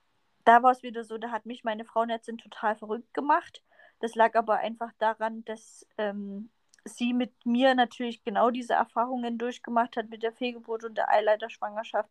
da 0.45 0.63
war 0.63 0.73
es 0.73 0.83
wieder 0.83 1.05
so, 1.05 1.19
da 1.19 1.31
hat 1.31 1.45
mich 1.47 1.65
meine 1.65 1.85
Frauenärztin 1.85 2.39
total 2.39 2.77
verrückt 2.77 3.13
gemacht. 3.13 3.63
Das 4.01 4.15
lag 4.15 4.35
aber 4.35 4.59
einfach 4.59 4.93
daran, 4.99 5.45
dass 5.45 5.87
ähm, 5.99 6.51
sie 6.87 7.13
mit 7.13 7.33
mir 7.45 7.75
natürlich 7.75 8.23
genau 8.25 8.51
diese 8.51 8.75
Erfahrungen 8.75 9.39
durchgemacht 9.39 9.97
hat 9.97 10.09
mit 10.09 10.23
der 10.23 10.33
Fehlgeburt 10.33 10.85
und 10.85 10.97
der 10.97 11.11
Eileiterschwangerschaft 11.11 12.11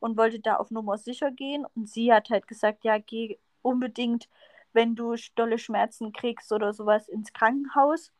und 0.00 0.16
wollte 0.16 0.40
da 0.40 0.56
auf 0.56 0.70
Nummer 0.70 0.98
sicher 0.98 1.30
gehen. 1.30 1.66
Und 1.74 1.88
sie 1.88 2.12
hat 2.12 2.30
halt 2.30 2.46
gesagt, 2.48 2.84
ja, 2.84 2.98
geh 2.98 3.38
unbedingt, 3.62 4.28
wenn 4.72 4.96
du 4.96 5.14
dolle 5.34 5.58
Schmerzen 5.58 6.12
kriegst 6.12 6.52
oder 6.52 6.72
sowas, 6.72 7.08
ins 7.08 7.32
Krankenhaus. 7.32 8.12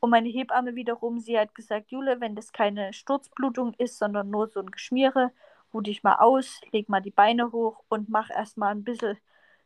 Und 0.00 0.10
meine 0.10 0.28
Hebamme 0.28 0.74
wiederum, 0.74 1.18
sie 1.20 1.38
hat 1.38 1.54
gesagt, 1.54 1.90
Jule, 1.90 2.20
wenn 2.20 2.36
das 2.36 2.52
keine 2.52 2.92
Sturzblutung 2.92 3.74
ist, 3.74 3.98
sondern 3.98 4.30
nur 4.30 4.48
so 4.48 4.60
ein 4.60 4.70
Geschmiere, 4.70 5.32
ruh 5.72 5.80
dich 5.80 6.02
mal 6.02 6.16
aus, 6.16 6.60
leg 6.72 6.88
mal 6.88 7.00
die 7.00 7.10
Beine 7.10 7.52
hoch 7.52 7.82
und 7.88 8.08
mach 8.08 8.30
erstmal 8.30 8.72
ein 8.72 8.84
bisschen 8.84 9.18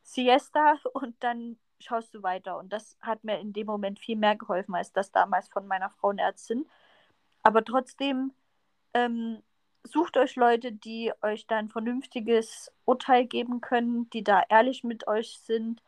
Siesta 0.03 0.77
und 0.93 1.15
dann 1.21 1.59
schaust 1.81 2.15
du 2.15 2.23
weiter. 2.23 2.59
Und 2.59 2.73
das 2.73 2.97
hat 3.01 3.25
mir 3.25 3.39
in 3.39 3.53
dem 3.53 3.67
Moment 3.67 3.99
viel 3.99 4.17
mehr 4.17 4.37
geholfen 4.37 4.75
als 4.75 4.93
das 4.93 5.11
damals 5.13 5.49
von 5.49 5.67
meiner 5.67 5.91
Frauenärztin. 5.91 6.67
Aber 7.43 7.65
trotzdem 7.65 8.33
ähm, 8.95 9.43
sucht 9.85 10.17
euch 10.17 10.37
Leute, 10.37 10.73
die 10.73 11.13
euch 11.23 11.47
da 11.47 11.57
ein 11.57 11.69
vernünftiges 11.69 12.71
Urteil 12.85 13.27
geben 13.27 13.61
können, 13.61 14.09
die 14.11 14.23
da 14.23 14.43
ehrlich 14.49 14.85
mit 14.85 15.09
euch 15.09 15.39
sind, 15.45 15.83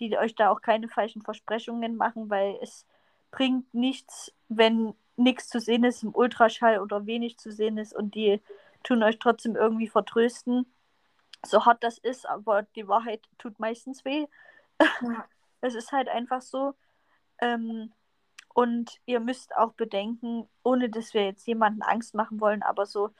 die 0.00 0.16
euch 0.18 0.34
da 0.34 0.50
auch 0.50 0.60
keine 0.60 0.88
falschen 0.88 1.22
Versprechungen 1.22 1.96
machen, 1.96 2.30
weil 2.30 2.58
es 2.62 2.86
bringt 3.30 3.72
nichts, 3.74 4.32
wenn 4.48 4.94
nichts 5.16 5.48
zu 5.48 5.60
sehen 5.60 5.84
ist 5.84 6.02
im 6.02 6.14
Ultraschall 6.14 6.80
oder 6.80 7.06
wenig 7.06 7.38
zu 7.38 7.50
sehen 7.50 7.78
ist 7.78 7.94
und 7.94 8.14
die 8.14 8.40
tun 8.84 9.02
euch 9.02 9.18
trotzdem 9.18 9.56
irgendwie 9.56 9.88
vertrösten. 9.88 10.66
So 11.44 11.64
hart 11.64 11.82
das 11.82 11.98
ist, 11.98 12.26
aber 12.26 12.62
die 12.62 12.88
Wahrheit 12.88 13.28
tut 13.38 13.58
meistens 13.58 14.04
weh. 14.04 14.26
Ja. 15.02 15.26
Es 15.60 15.74
ist 15.74 15.92
halt 15.92 16.08
einfach 16.08 16.42
so. 16.42 16.74
Ähm, 17.40 17.92
und 18.54 19.00
ihr 19.06 19.20
müsst 19.20 19.56
auch 19.56 19.72
bedenken, 19.74 20.48
ohne 20.64 20.90
dass 20.90 21.14
wir 21.14 21.24
jetzt 21.24 21.46
jemanden 21.46 21.82
Angst 21.82 22.14
machen 22.14 22.40
wollen, 22.40 22.62
aber 22.62 22.86
so 22.86 23.10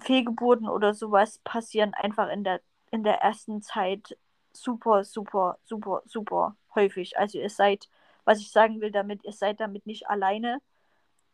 Fehlgeburten 0.00 0.68
oder 0.68 0.94
sowas 0.94 1.38
passieren 1.44 1.94
einfach 1.94 2.28
in 2.28 2.44
der, 2.44 2.60
in 2.90 3.02
der 3.02 3.22
ersten 3.22 3.62
Zeit 3.62 4.16
super, 4.52 5.04
super, 5.04 5.58
super, 5.64 6.02
super 6.06 6.56
häufig. 6.74 7.18
Also 7.18 7.38
ihr 7.38 7.50
seid, 7.50 7.88
was 8.24 8.40
ich 8.40 8.50
sagen 8.52 8.80
will 8.80 8.90
damit, 8.90 9.24
ihr 9.24 9.32
seid 9.32 9.60
damit 9.60 9.86
nicht 9.86 10.08
alleine. 10.08 10.60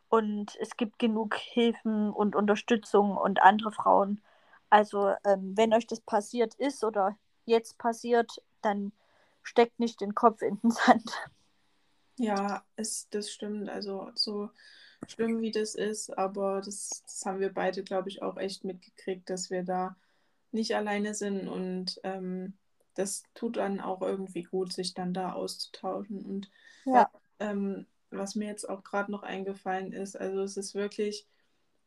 Und 0.09 0.57
es 0.61 0.77
gibt 0.77 0.99
genug 0.99 1.37
Hilfen 1.37 2.11
und 2.11 2.37
Unterstützung 2.37 3.17
und 3.17 3.43
andere 3.43 3.73
Frauen. 3.73 4.21
Also 4.71 5.15
ähm, 5.25 5.57
wenn 5.57 5.75
euch 5.75 5.87
das 5.87 6.01
passiert 6.01 6.55
ist 6.55 6.85
oder 6.85 7.17
jetzt 7.47 7.79
passiert, 7.79 8.43
dann 8.63 8.93
steckt 9.43 9.79
nicht 9.79 10.01
den 10.01 10.15
Kopf 10.15 10.43
in 10.43 10.59
den 10.61 10.71
Sand. 10.71 11.11
Ja, 12.17 12.65
es, 12.77 13.09
das 13.11 13.31
stimmt. 13.31 13.69
Also 13.69 14.11
so 14.15 14.51
schlimm 15.09 15.41
wie 15.41 15.51
das 15.51 15.75
ist, 15.75 16.17
aber 16.17 16.61
das, 16.61 17.03
das 17.05 17.25
haben 17.27 17.41
wir 17.41 17.53
beide, 17.53 17.83
glaube 17.83 18.09
ich, 18.09 18.23
auch 18.23 18.37
echt 18.37 18.65
mitgekriegt, 18.65 19.29
dass 19.29 19.51
wir 19.51 19.65
da 19.65 19.97
nicht 20.53 20.77
alleine 20.77 21.15
sind 21.15 21.49
und 21.49 21.99
ähm, 22.05 22.55
das 22.95 23.23
tut 23.35 23.57
dann 23.57 23.81
auch 23.81 24.03
irgendwie 24.03 24.43
gut, 24.43 24.73
sich 24.73 24.95
dann 24.95 25.15
da 25.15 25.33
auszutauschen. 25.33 26.25
Und 26.25 26.51
ja. 26.85 27.11
ähm, 27.39 27.87
was 28.11 28.35
mir 28.35 28.49
jetzt 28.49 28.69
auch 28.69 28.85
gerade 28.85 29.11
noch 29.11 29.23
eingefallen 29.23 29.93
ist. 29.93 30.15
Also 30.15 30.43
es 30.43 30.57
ist 30.57 30.75
wirklich, 30.75 31.27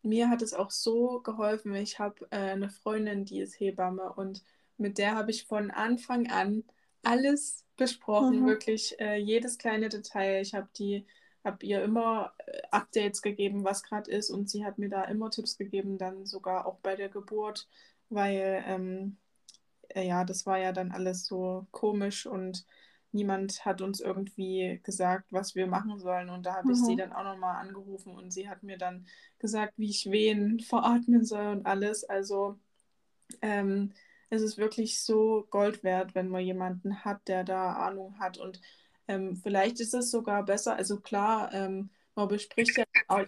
mir 0.02 0.30
hat 0.30 0.42
es 0.42 0.54
auch 0.54 0.72
so 0.72 1.22
geholfen. 1.22 1.76
Ich 1.76 2.00
habe 2.00 2.28
äh, 2.32 2.38
eine 2.38 2.70
Freundin, 2.70 3.26
die 3.26 3.40
ist 3.40 3.60
Hebamme 3.60 4.12
und 4.14 4.44
mit 4.78 4.98
der 4.98 5.16
habe 5.16 5.32
ich 5.32 5.46
von 5.46 5.72
Anfang 5.72 6.30
an 6.30 6.64
alles 7.06 7.66
besprochen, 7.78 8.42
mhm. 8.42 8.48
wirklich 8.48 9.00
äh, 9.00 9.18
jedes 9.18 9.58
kleine 9.58 9.90
Detail. 9.90 10.42
Ich 10.42 10.54
habe 10.54 10.70
die 10.78 11.06
habe 11.46 11.66
ihr 11.66 11.84
immer 11.84 12.34
äh, 12.48 12.62
Updates 12.72 13.22
gegeben, 13.22 13.64
was 13.64 13.84
gerade 13.84 14.10
ist 14.12 14.32
und 14.32 14.50
sie 14.50 14.66
hat 14.66 14.80
mir 14.80 14.90
da 14.90 15.04
immer 15.04 15.30
Tipps 15.30 15.58
gegeben, 15.58 15.98
dann 15.98 16.26
sogar 16.26 16.66
auch 16.66 16.80
bei 16.80 16.96
der 16.96 17.10
Geburt, 17.10 17.68
weil 18.10 18.64
ähm, 18.66 19.18
äh, 19.90 20.08
ja, 20.08 20.26
das 20.26 20.46
war 20.46 20.58
ja 20.58 20.72
dann 20.72 20.92
alles 20.92 21.26
so 21.26 21.68
komisch 21.72 22.26
und 22.26 22.66
niemand 23.12 23.64
hat 23.64 23.82
uns 23.82 24.02
irgendwie 24.02 24.82
gesagt, 24.84 25.26
was 25.32 25.56
wir 25.56 25.68
machen 25.68 26.00
sollen. 26.00 26.30
Und 26.30 26.46
da 26.46 26.56
habe 26.56 26.68
mhm. 26.68 26.74
ich 26.74 26.80
sie 26.82 26.94
mhm. 26.94 26.98
dann 26.98 27.14
auch 27.14 27.24
nochmal 27.24 27.66
angerufen 27.66 28.14
und 28.14 28.32
sie 28.32 28.50
hat 28.50 28.64
mir 28.64 28.78
dann 28.78 29.06
gesagt, 29.40 29.74
wie 29.78 29.90
ich 29.90 30.12
wen 30.12 30.60
veratmen 30.60 31.24
soll 31.24 31.48
und 31.48 31.66
alles. 31.66 32.04
Also 32.04 32.60
ähm, 33.42 33.94
es 34.36 34.42
ist 34.42 34.58
wirklich 34.58 35.02
so 35.02 35.48
Gold 35.50 35.84
wert, 35.84 36.16
wenn 36.16 36.30
man 36.30 36.44
jemanden 36.44 37.04
hat, 37.04 37.28
der 37.28 37.44
da 37.44 37.74
Ahnung 37.74 38.20
hat. 38.20 38.38
Und 38.38 38.62
ähm, 39.08 39.36
vielleicht 39.36 39.80
ist 39.80 39.94
es 39.94 40.12
sogar 40.12 40.44
besser. 40.44 40.76
Also 40.76 41.00
klar, 41.00 41.54
ähm, 41.54 41.90
man 42.16 42.28
bespricht 42.28 42.78
ja 42.78 42.86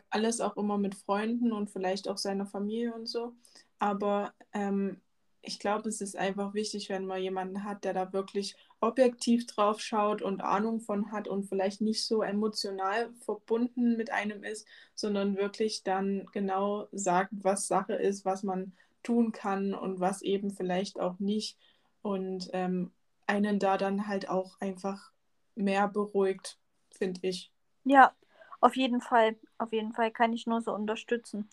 alles 0.10 0.42
auch 0.42 0.56
immer 0.58 0.78
mit 0.78 0.96
Freunden 0.96 1.52
und 1.52 1.70
vielleicht 1.70 2.08
auch 2.08 2.18
seiner 2.18 2.46
Familie 2.46 2.94
und 2.94 3.08
so. 3.08 3.34
Aber 3.80 4.34
ähm, 4.54 5.02
ich 5.42 5.60
glaube, 5.60 5.88
es 5.90 6.02
ist 6.02 6.18
einfach 6.18 6.54
wichtig, 6.54 6.90
wenn 6.90 7.06
man 7.06 7.22
jemanden 7.22 7.64
hat, 7.64 7.84
der 7.84 7.94
da 7.94 8.12
wirklich 8.14 8.56
objektiv 8.80 9.46
drauf 9.48 9.80
schaut 9.80 10.22
und 10.22 10.42
Ahnung 10.42 10.82
von 10.82 11.12
hat 11.12 11.28
und 11.28 11.46
vielleicht 11.46 11.82
nicht 11.82 12.06
so 12.06 12.22
emotional 12.22 13.14
verbunden 13.26 13.96
mit 13.98 14.12
einem 14.12 14.44
ist, 14.44 14.68
sondern 14.94 15.38
wirklich 15.38 15.84
dann 15.84 16.26
genau 16.34 16.88
sagt, 16.92 17.32
was 17.32 17.68
Sache 17.68 17.94
ist, 17.94 18.26
was 18.26 18.44
man 18.44 18.74
tun 19.08 19.32
kann 19.32 19.74
und 19.74 20.02
was 20.02 20.22
eben 20.22 20.52
vielleicht 20.52 21.00
auch 21.00 21.18
nicht. 21.20 21.58
Und 22.02 22.50
ähm, 22.52 22.92
einen 23.26 23.58
da 23.58 23.78
dann 23.78 24.08
halt 24.08 24.30
auch 24.30 24.60
einfach 24.60 25.12
mehr 25.56 25.88
beruhigt, 25.88 26.60
finde 26.92 27.22
ich. 27.24 27.52
Ja, 27.86 28.14
auf 28.60 28.76
jeden 28.76 29.00
Fall. 29.00 29.38
Auf 29.58 29.72
jeden 29.72 29.94
Fall 29.94 30.12
kann 30.12 30.34
ich 30.34 30.46
nur 30.46 30.62
so 30.62 30.74
unterstützen. 30.74 31.50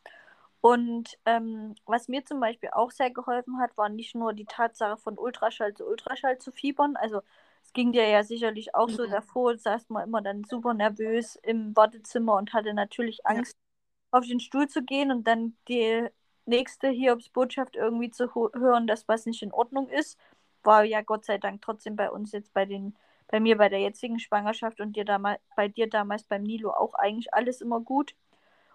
Und 0.61 1.17
ähm, 1.27 1.75
was 1.87 2.09
mir 2.09 2.25
zum 2.25 2.41
Beispiel 2.41 2.71
auch 2.73 2.91
sehr 2.91 3.11
geholfen 3.11 3.59
hat, 3.59 3.77
war 3.77 3.89
nicht 3.89 4.15
nur 4.15 4.33
die 4.33 4.47
Tatsache 4.47 4.97
von 4.97 5.19
Ultraschall 5.19 5.75
zu 5.75 5.87
Ultraschall 5.87 6.39
zu 6.39 6.51
fiebern. 6.51 6.97
Also 6.97 7.21
es 7.63 7.73
ging 7.73 7.93
dir 7.93 8.09
ja 8.09 8.25
sicherlich 8.25 8.75
auch 8.75 8.89
mhm. 8.89 8.95
so 8.95 9.07
davor, 9.07 9.57
saß 9.57 9.91
man 9.91 10.09
immer 10.09 10.23
dann 10.23 10.43
super 10.45 10.75
nervös 10.75 11.37
im 11.37 11.77
Wartezimmer 11.77 12.35
und 12.35 12.53
hatte 12.53 12.75
natürlich 12.75 13.25
Angst, 13.27 13.53
ja. 13.53 14.19
auf 14.19 14.27
den 14.27 14.41
Stuhl 14.41 14.67
zu 14.67 14.83
gehen 14.83 15.13
und 15.13 15.27
dann 15.27 15.57
die 15.69 16.09
nächste 16.47 16.89
Hiobs-Botschaft 16.89 17.77
irgendwie 17.77 18.11
zu 18.11 18.35
hören, 18.35 18.87
dass 18.87 19.09
was 19.09 19.27
nicht 19.27 19.43
in 19.43 19.53
Ordnung 19.53 19.89
ist. 19.89 20.19
War 20.63 20.85
ja 20.85 21.03
Gott 21.03 21.25
sei 21.25 21.39
Dank 21.39 21.63
trotzdem 21.63 21.97
bei 21.97 22.11
uns 22.11 22.33
jetzt 22.33 22.53
bei 22.53 22.65
den, 22.65 22.97
bei 23.29 23.41
mir 23.41 23.57
bei 23.57 23.69
der 23.69 23.81
jetzigen 23.81 24.19
Schwangerschaft 24.19 24.81
und 24.81 24.97
dir 24.97 25.05
damals, 25.05 25.41
bei 25.57 25.69
dir 25.69 25.89
damals 25.89 26.25
beim 26.25 26.43
Nilo 26.43 26.71
auch 26.71 26.95
eigentlich 26.95 27.33
alles 27.35 27.61
immer 27.61 27.81
gut. 27.81 28.15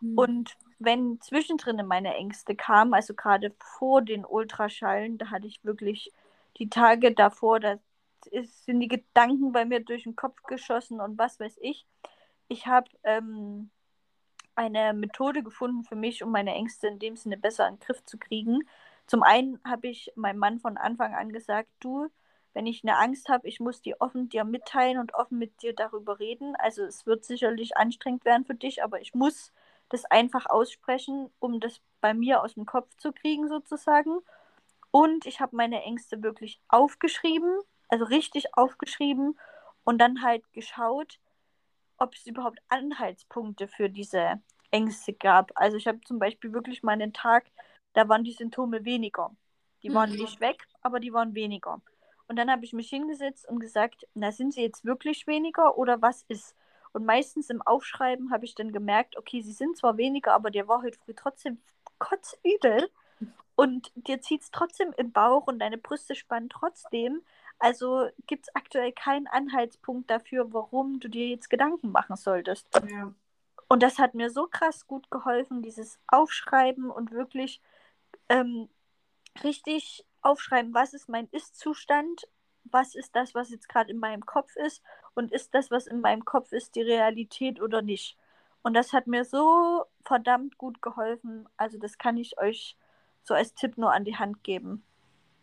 Mhm. 0.01 0.17
Und 0.17 0.57
wenn 0.79 1.19
zwischendrin 1.21 1.85
meine 1.85 2.15
Ängste 2.15 2.55
kamen, 2.55 2.93
also 2.93 3.13
gerade 3.13 3.53
vor 3.59 4.01
den 4.01 4.25
Ultraschallen, 4.25 5.17
da 5.17 5.29
hatte 5.29 5.47
ich 5.47 5.63
wirklich 5.63 6.11
die 6.57 6.69
Tage 6.69 7.13
davor, 7.13 7.59
da 7.59 7.79
sind 8.31 8.79
die 8.79 8.87
Gedanken 8.87 9.51
bei 9.51 9.65
mir 9.65 9.79
durch 9.79 10.03
den 10.03 10.15
Kopf 10.15 10.43
geschossen 10.43 10.99
und 10.99 11.17
was 11.17 11.39
weiß 11.39 11.57
ich. 11.61 11.85
Ich 12.47 12.67
habe 12.67 12.89
ähm, 13.03 13.69
eine 14.59 14.93
Methode 14.93 15.41
gefunden 15.41 15.83
für 15.85 15.95
mich, 15.95 16.21
um 16.21 16.31
meine 16.31 16.53
Ängste 16.53 16.87
in 16.87 16.99
dem 16.99 17.15
Sinne 17.15 17.37
besser 17.37 17.67
in 17.67 17.75
den 17.75 17.79
Griff 17.79 18.03
zu 18.03 18.17
kriegen. 18.17 18.67
Zum 19.07 19.23
einen 19.23 19.59
habe 19.63 19.87
ich 19.87 20.11
meinem 20.15 20.39
Mann 20.39 20.59
von 20.59 20.77
Anfang 20.77 21.15
an 21.15 21.31
gesagt, 21.31 21.69
du, 21.79 22.09
wenn 22.53 22.67
ich 22.67 22.83
eine 22.83 22.97
Angst 22.97 23.29
habe, 23.29 23.47
ich 23.47 23.61
muss 23.61 23.81
die 23.81 23.99
offen 24.01 24.27
dir 24.27 24.43
mitteilen 24.43 24.99
und 24.99 25.13
offen 25.13 25.37
mit 25.37 25.61
dir 25.61 25.73
darüber 25.73 26.19
reden. 26.19 26.55
Also 26.57 26.83
es 26.83 27.05
wird 27.05 27.23
sicherlich 27.23 27.77
anstrengend 27.77 28.25
werden 28.25 28.43
für 28.43 28.53
dich, 28.53 28.83
aber 28.83 28.99
ich 28.99 29.13
muss 29.15 29.53
das 29.87 30.03
einfach 30.05 30.45
aussprechen, 30.45 31.29
um 31.39 31.61
das 31.61 31.79
bei 32.01 32.13
mir 32.13 32.43
aus 32.43 32.55
dem 32.55 32.65
Kopf 32.65 32.93
zu 32.97 33.13
kriegen, 33.13 33.47
sozusagen. 33.47 34.19
Und 34.91 35.25
ich 35.25 35.39
habe 35.39 35.55
meine 35.55 35.83
Ängste 35.83 36.21
wirklich 36.21 36.59
aufgeschrieben, 36.67 37.59
also 37.87 38.03
richtig 38.03 38.57
aufgeschrieben 38.57 39.39
und 39.85 39.99
dann 39.99 40.21
halt 40.21 40.43
geschaut, 40.51 41.17
ob 41.99 42.15
es 42.15 42.25
überhaupt 42.25 42.59
Anhaltspunkte 42.69 43.67
für 43.67 43.89
diese 43.89 44.41
Ängste 44.71 45.13
gab. 45.13 45.51
Also 45.55 45.77
ich 45.77 45.87
habe 45.87 46.01
zum 46.01 46.19
Beispiel 46.19 46.53
wirklich 46.53 46.83
mal 46.83 46.93
einen 46.93 47.13
Tag, 47.13 47.45
da 47.93 48.07
waren 48.07 48.23
die 48.23 48.33
Symptome 48.33 48.85
weniger. 48.85 49.35
Die 49.83 49.93
waren 49.93 50.11
mhm. 50.11 50.17
nicht 50.17 50.39
weg, 50.39 50.67
aber 50.81 50.99
die 50.99 51.13
waren 51.13 51.35
weniger. 51.35 51.81
Und 52.27 52.35
dann 52.35 52.51
habe 52.51 52.63
ich 52.63 52.73
mich 52.73 52.89
hingesetzt 52.89 53.47
und 53.47 53.59
gesagt, 53.59 54.07
na, 54.13 54.31
sind 54.31 54.53
sie 54.53 54.61
jetzt 54.61 54.85
wirklich 54.85 55.25
weniger 55.25 55.77
oder 55.77 56.01
was 56.01 56.23
ist? 56.27 56.55
Und 56.91 57.05
meistens 57.05 57.49
im 57.49 57.61
Aufschreiben 57.61 58.31
habe 58.31 58.45
ich 58.45 58.55
dann 58.55 58.71
gemerkt, 58.71 59.17
okay, 59.17 59.41
sie 59.41 59.51
sind 59.51 59.77
zwar 59.77 59.97
weniger, 59.97 60.33
aber 60.33 60.51
dir 60.51 60.67
war 60.67 60.81
heute 60.81 60.99
früh 60.99 61.13
trotzdem 61.15 61.59
kotzübel. 61.97 62.89
Und 63.55 63.91
dir 63.95 64.21
zieht 64.21 64.41
es 64.43 64.51
trotzdem 64.51 64.93
im 64.97 65.11
Bauch 65.11 65.47
und 65.47 65.59
deine 65.59 65.77
Brüste 65.77 66.15
spannen 66.15 66.49
trotzdem. 66.49 67.21
Also 67.59 68.09
gibt 68.25 68.47
es 68.47 68.55
aktuell 68.55 68.91
keinen 68.91 69.27
Anhaltspunkt 69.27 70.09
dafür, 70.09 70.53
warum 70.53 70.99
du 70.99 71.09
dir 71.09 71.27
jetzt 71.27 71.49
Gedanken 71.49 71.91
machen 71.91 72.15
solltest. 72.15 72.67
Ja. 72.89 73.13
Und 73.67 73.83
das 73.83 73.99
hat 73.99 74.15
mir 74.15 74.29
so 74.29 74.47
krass 74.47 74.87
gut 74.87 75.11
geholfen, 75.11 75.61
dieses 75.61 75.99
Aufschreiben 76.07 76.89
und 76.89 77.11
wirklich 77.11 77.61
ähm, 78.29 78.69
richtig 79.43 80.05
aufschreiben, 80.21 80.73
was 80.73 80.93
ist 80.93 81.09
mein 81.09 81.27
Ist-Zustand 81.31 82.27
was 82.71 82.95
ist 82.95 83.15
das, 83.15 83.35
was 83.35 83.49
jetzt 83.49 83.69
gerade 83.69 83.91
in 83.91 83.99
meinem 83.99 84.25
Kopf 84.25 84.55
ist 84.55 84.83
und 85.13 85.31
ist 85.31 85.53
das, 85.53 85.71
was 85.71 85.87
in 85.87 86.01
meinem 86.01 86.25
Kopf 86.25 86.51
ist, 86.51 86.75
die 86.75 86.81
Realität 86.81 87.61
oder 87.61 87.81
nicht. 87.81 88.17
Und 88.61 88.73
das 88.73 88.93
hat 88.93 89.07
mir 89.07 89.23
so 89.23 89.85
verdammt 90.03 90.57
gut 90.57 90.81
geholfen. 90.81 91.47
Also 91.57 91.77
das 91.77 91.97
kann 91.97 92.17
ich 92.17 92.37
euch 92.37 92.77
so 93.23 93.33
als 93.33 93.53
Tipp 93.53 93.77
nur 93.77 93.93
an 93.93 94.03
die 94.03 94.17
Hand 94.17 94.43
geben. 94.43 94.83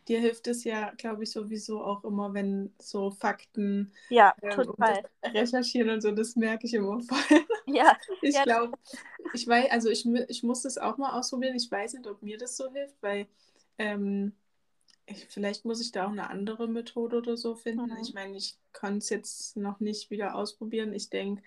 Dir 0.07 0.19
hilft 0.19 0.47
es 0.47 0.63
ja, 0.63 0.91
glaube 0.97 1.23
ich, 1.23 1.31
sowieso 1.31 1.83
auch 1.83 2.03
immer, 2.03 2.33
wenn 2.33 2.73
so 2.79 3.11
Fakten 3.11 3.91
ja, 4.09 4.33
ähm, 4.41 4.51
total. 4.51 5.03
recherchieren 5.23 5.89
und 5.89 6.01
so, 6.01 6.11
das 6.11 6.35
merke 6.35 6.67
ich 6.67 6.73
immer 6.73 7.01
voll. 7.01 7.17
Ja. 7.69 7.97
Ich 8.21 8.33
ja, 8.33 8.43
glaube, 8.43 8.77
ich 9.33 9.45
weiß, 9.45 9.69
also 9.71 9.89
ich, 9.89 10.05
ich 10.29 10.41
muss 10.41 10.61
das 10.61 10.77
auch 10.77 10.97
mal 10.97 11.19
ausprobieren. 11.19 11.53
Ich 11.57 11.69
weiß 11.69 11.95
nicht, 11.95 12.07
ob 12.07 12.23
mir 12.23 12.37
das 12.37 12.55
so 12.55 12.71
hilft, 12.71 12.95
weil 13.01 13.27
ähm, 13.77 14.31
ich, 15.05 15.25
vielleicht 15.27 15.65
muss 15.65 15.81
ich 15.81 15.91
da 15.91 16.05
auch 16.05 16.11
eine 16.11 16.29
andere 16.29 16.69
Methode 16.69 17.17
oder 17.17 17.35
so 17.35 17.55
finden. 17.55 17.89
Mhm. 17.89 17.97
Ich 18.01 18.13
meine, 18.13 18.37
ich 18.37 18.57
kann 18.71 18.99
es 18.99 19.09
jetzt 19.09 19.57
noch 19.57 19.81
nicht 19.81 20.11
wieder 20.11 20.35
ausprobieren. 20.35 20.93
Ich 20.93 21.09
denke, 21.09 21.43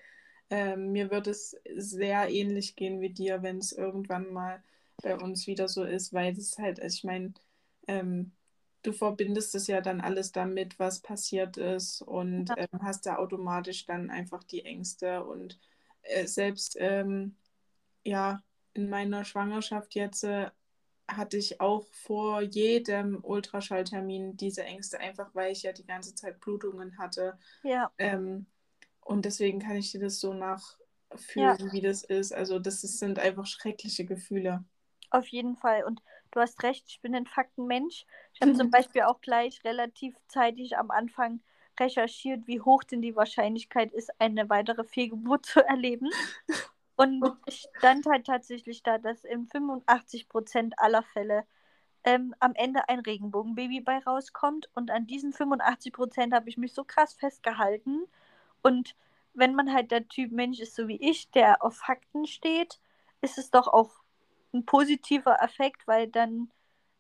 äh, 0.50 0.76
mir 0.76 1.10
wird 1.10 1.26
es 1.26 1.56
sehr 1.76 2.28
ähnlich 2.28 2.76
gehen 2.76 3.00
wie 3.00 3.10
dir, 3.10 3.42
wenn 3.42 3.58
es 3.58 3.72
irgendwann 3.72 4.30
mal 4.32 4.62
bei 5.02 5.16
uns 5.16 5.46
wieder 5.46 5.68
so 5.68 5.84
ist, 5.84 6.12
weil 6.12 6.36
es 6.36 6.58
halt, 6.58 6.80
also 6.80 6.94
ich 6.94 7.04
meine, 7.04 7.32
ähm, 7.86 8.32
du 8.82 8.92
verbindest 8.92 9.54
es 9.54 9.66
ja 9.66 9.80
dann 9.80 10.00
alles 10.00 10.32
damit, 10.32 10.78
was 10.78 11.00
passiert 11.00 11.56
ist 11.56 12.02
und 12.02 12.48
ja. 12.48 12.56
ähm, 12.58 12.82
hast 12.82 13.06
da 13.06 13.16
automatisch 13.16 13.86
dann 13.86 14.10
einfach 14.10 14.42
die 14.44 14.64
Ängste 14.64 15.24
und 15.24 15.58
äh, 16.02 16.26
selbst 16.26 16.76
ähm, 16.78 17.36
ja, 18.04 18.42
in 18.72 18.88
meiner 18.88 19.24
Schwangerschaft 19.24 19.94
jetzt 19.94 20.24
äh, 20.24 20.50
hatte 21.08 21.36
ich 21.36 21.60
auch 21.60 21.86
vor 21.92 22.40
jedem 22.40 23.18
Ultraschalltermin 23.22 24.36
diese 24.36 24.62
Ängste, 24.62 25.00
einfach 25.00 25.34
weil 25.34 25.52
ich 25.52 25.62
ja 25.62 25.72
die 25.72 25.86
ganze 25.86 26.14
Zeit 26.14 26.40
Blutungen 26.40 26.98
hatte. 26.98 27.38
Ja. 27.62 27.90
Ähm, 27.98 28.46
und 29.00 29.24
deswegen 29.24 29.58
kann 29.58 29.76
ich 29.76 29.90
dir 29.90 30.00
das 30.00 30.20
so 30.20 30.32
nachfühlen, 30.32 31.58
ja. 31.58 31.72
wie 31.72 31.80
das 31.80 32.04
ist. 32.04 32.32
Also 32.32 32.58
das 32.58 32.84
ist, 32.84 32.98
sind 32.98 33.18
einfach 33.18 33.46
schreckliche 33.46 34.04
Gefühle. 34.04 34.64
Auf 35.10 35.26
jeden 35.26 35.56
Fall. 35.56 35.84
Und 35.84 36.00
du 36.32 36.40
hast 36.40 36.62
recht, 36.62 36.84
ich 36.88 37.00
bin 37.00 37.14
ein 37.14 37.26
Faktenmensch. 37.26 38.06
Ich 38.32 38.40
habe 38.40 38.54
zum 38.54 38.70
Beispiel 38.70 39.02
auch 39.02 39.20
gleich 39.20 39.62
relativ 39.64 40.14
zeitig 40.28 40.76
am 40.76 40.90
Anfang 40.90 41.40
recherchiert, 41.78 42.46
wie 42.46 42.60
hoch 42.60 42.84
denn 42.84 43.02
die 43.02 43.16
Wahrscheinlichkeit 43.16 43.92
ist, 43.92 44.10
eine 44.20 44.48
weitere 44.48 44.84
Fehlgeburt 44.84 45.46
zu 45.46 45.66
erleben. 45.66 46.10
Und 46.96 47.22
es 47.46 47.68
stand 47.78 48.06
halt 48.06 48.26
tatsächlich 48.26 48.82
da, 48.82 48.98
dass 48.98 49.24
in 49.24 49.48
85% 49.48 50.72
aller 50.76 51.02
Fälle 51.02 51.44
ähm, 52.04 52.34
am 52.38 52.54
Ende 52.54 52.88
ein 52.88 53.00
Regenbogenbaby 53.00 53.80
bei 53.80 53.98
rauskommt. 53.98 54.68
Und 54.74 54.90
an 54.90 55.06
diesen 55.06 55.32
85% 55.32 56.34
habe 56.34 56.48
ich 56.48 56.56
mich 56.56 56.74
so 56.74 56.84
krass 56.84 57.14
festgehalten. 57.14 58.06
Und 58.62 58.94
wenn 59.34 59.54
man 59.54 59.72
halt 59.72 59.90
der 59.90 60.08
Typ 60.08 60.32
Mensch 60.32 60.60
ist, 60.60 60.74
so 60.74 60.88
wie 60.88 61.00
ich, 61.00 61.30
der 61.30 61.64
auf 61.64 61.76
Fakten 61.76 62.26
steht, 62.26 62.80
ist 63.22 63.38
es 63.38 63.50
doch 63.50 63.68
auch 63.68 64.02
ein 64.52 64.64
positiver 64.64 65.40
Effekt, 65.42 65.86
weil 65.86 66.08
dann 66.08 66.50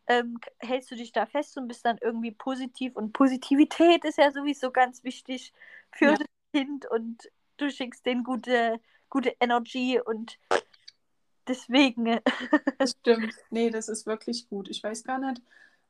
ähm, 0.06 0.38
hältst 0.58 0.90
du 0.90 0.96
dich 0.96 1.12
da 1.12 1.26
fest 1.26 1.56
und 1.56 1.68
bist 1.68 1.84
dann 1.84 1.98
irgendwie 2.00 2.32
positiv. 2.32 2.96
Und 2.96 3.12
Positivität 3.12 4.04
ist 4.04 4.18
ja 4.18 4.32
sowieso 4.32 4.70
ganz 4.70 5.04
wichtig 5.04 5.52
für 5.92 6.06
ja. 6.06 6.14
das 6.14 6.26
Kind 6.52 6.86
und 6.90 7.30
du 7.58 7.70
schickst 7.70 8.04
den 8.06 8.24
gute, 8.24 8.80
gute 9.08 9.34
Energy 9.40 10.00
und 10.04 10.38
deswegen. 11.46 12.20
das 12.78 12.96
stimmt. 13.00 13.34
Nee, 13.50 13.70
das 13.70 13.88
ist 13.88 14.06
wirklich 14.06 14.48
gut. 14.48 14.68
Ich 14.68 14.82
weiß 14.82 15.04
gar 15.04 15.18
nicht, 15.18 15.42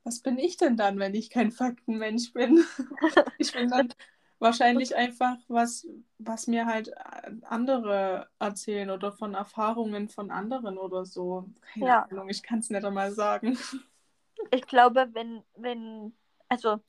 was 0.04 0.20
bin 0.20 0.38
ich 0.38 0.56
denn 0.56 0.76
dann, 0.76 0.98
wenn 0.98 1.14
ich 1.14 1.30
kein 1.30 1.50
Faktenmensch 1.50 2.32
bin? 2.32 2.64
ich 3.38 3.52
bin 3.52 3.70
dann 3.70 3.92
wahrscheinlich 4.40 4.96
einfach 4.96 5.37
was, 5.46 5.87
was 6.18 6.48
mir 6.48 6.66
halt 6.66 6.88
äh, 6.88 7.33
andere 7.44 8.29
erzählen 8.40 8.90
oder 8.90 9.12
von 9.12 9.35
Erfahrungen 9.35 10.09
von 10.09 10.33
anderen 10.33 10.76
oder 10.79 11.05
so. 11.05 11.48
Keine 11.74 11.87
ja. 11.87 12.03
Ahnung, 12.11 12.29
ich 12.29 12.42
kann 12.42 12.59
es 12.59 12.70
nicht 12.70 12.85
einmal 12.85 13.12
sagen 13.12 13.57
ich 14.50 14.66
glaube, 14.66 15.09
wenn, 15.12 15.42
wenn, 15.57 16.14
also 16.48 16.81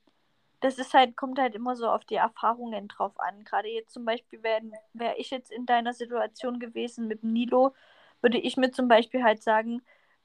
das 0.62 0.78
ist 0.78 0.94
halt, 0.94 1.18
kommt 1.18 1.40
halt 1.40 1.56
immer 1.56 1.76
so 1.76 1.88
auf 1.90 2.06
die 2.06 2.16
Erfahrungen 2.16 2.88
drauf 2.88 3.20
an. 3.20 3.44
Gerade 3.44 3.70
jetzt 3.70 3.94
zum 3.94 4.06
Beispiel, 4.06 4.44
wäre 4.44 4.62
wär 4.94 5.20
ich 5.20 5.32
jetzt 5.32 5.52
in 5.52 5.66
deiner 5.66 5.94
Situation 5.94 6.60
gewesen 6.60 7.08
mit 7.08 7.24
Nilo, 7.24 7.74
würde 8.22 8.38
ich 8.38 8.58
mir 8.58 8.72
zum 8.72 8.88
Beispiel 8.88 9.24
halt 9.24 9.42
sagen, 9.42 9.82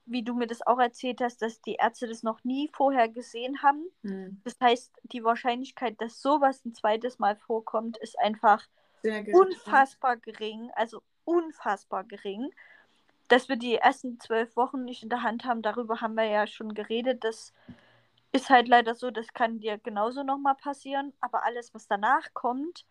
wie 0.06 0.22
du 0.22 0.34
mir 0.34 0.46
das 0.46 0.66
auch 0.66 0.78
erzählt 0.78 1.20
hast, 1.20 1.42
dass 1.42 1.60
die 1.60 1.74
Ärzte 1.74 2.06
das 2.06 2.22
noch 2.22 2.42
nie 2.44 2.70
vorher 2.72 3.08
gesehen 3.08 3.62
haben. 3.62 3.86
Mhm. 4.02 4.40
Das 4.44 4.56
heißt, 4.60 4.92
die 5.04 5.24
Wahrscheinlichkeit, 5.24 6.00
dass 6.00 6.22
sowas 6.22 6.64
ein 6.64 6.74
zweites 6.74 7.18
Mal 7.18 7.36
vorkommt, 7.36 7.96
ist 7.98 8.18
einfach 8.18 8.64
unfassbar 9.32 10.16
gering. 10.16 10.70
Also 10.74 11.02
unfassbar 11.24 12.04
gering 12.04 12.52
dass 13.28 13.48
wir 13.48 13.56
die 13.56 13.76
ersten 13.76 14.20
zwölf 14.20 14.56
Wochen 14.56 14.84
nicht 14.84 15.02
in 15.02 15.08
der 15.08 15.22
Hand 15.22 15.44
haben, 15.44 15.62
darüber 15.62 16.00
haben 16.00 16.14
wir 16.14 16.24
ja 16.24 16.46
schon 16.46 16.74
geredet. 16.74 17.24
Das 17.24 17.52
ist 18.32 18.50
halt 18.50 18.68
leider 18.68 18.94
so, 18.94 19.10
das 19.10 19.32
kann 19.32 19.60
dir 19.60 19.78
genauso 19.78 20.22
nochmal 20.22 20.54
passieren. 20.54 21.12
Aber 21.20 21.44
alles, 21.44 21.74
was 21.74 21.88
danach 21.88 22.32
kommt, 22.34 22.86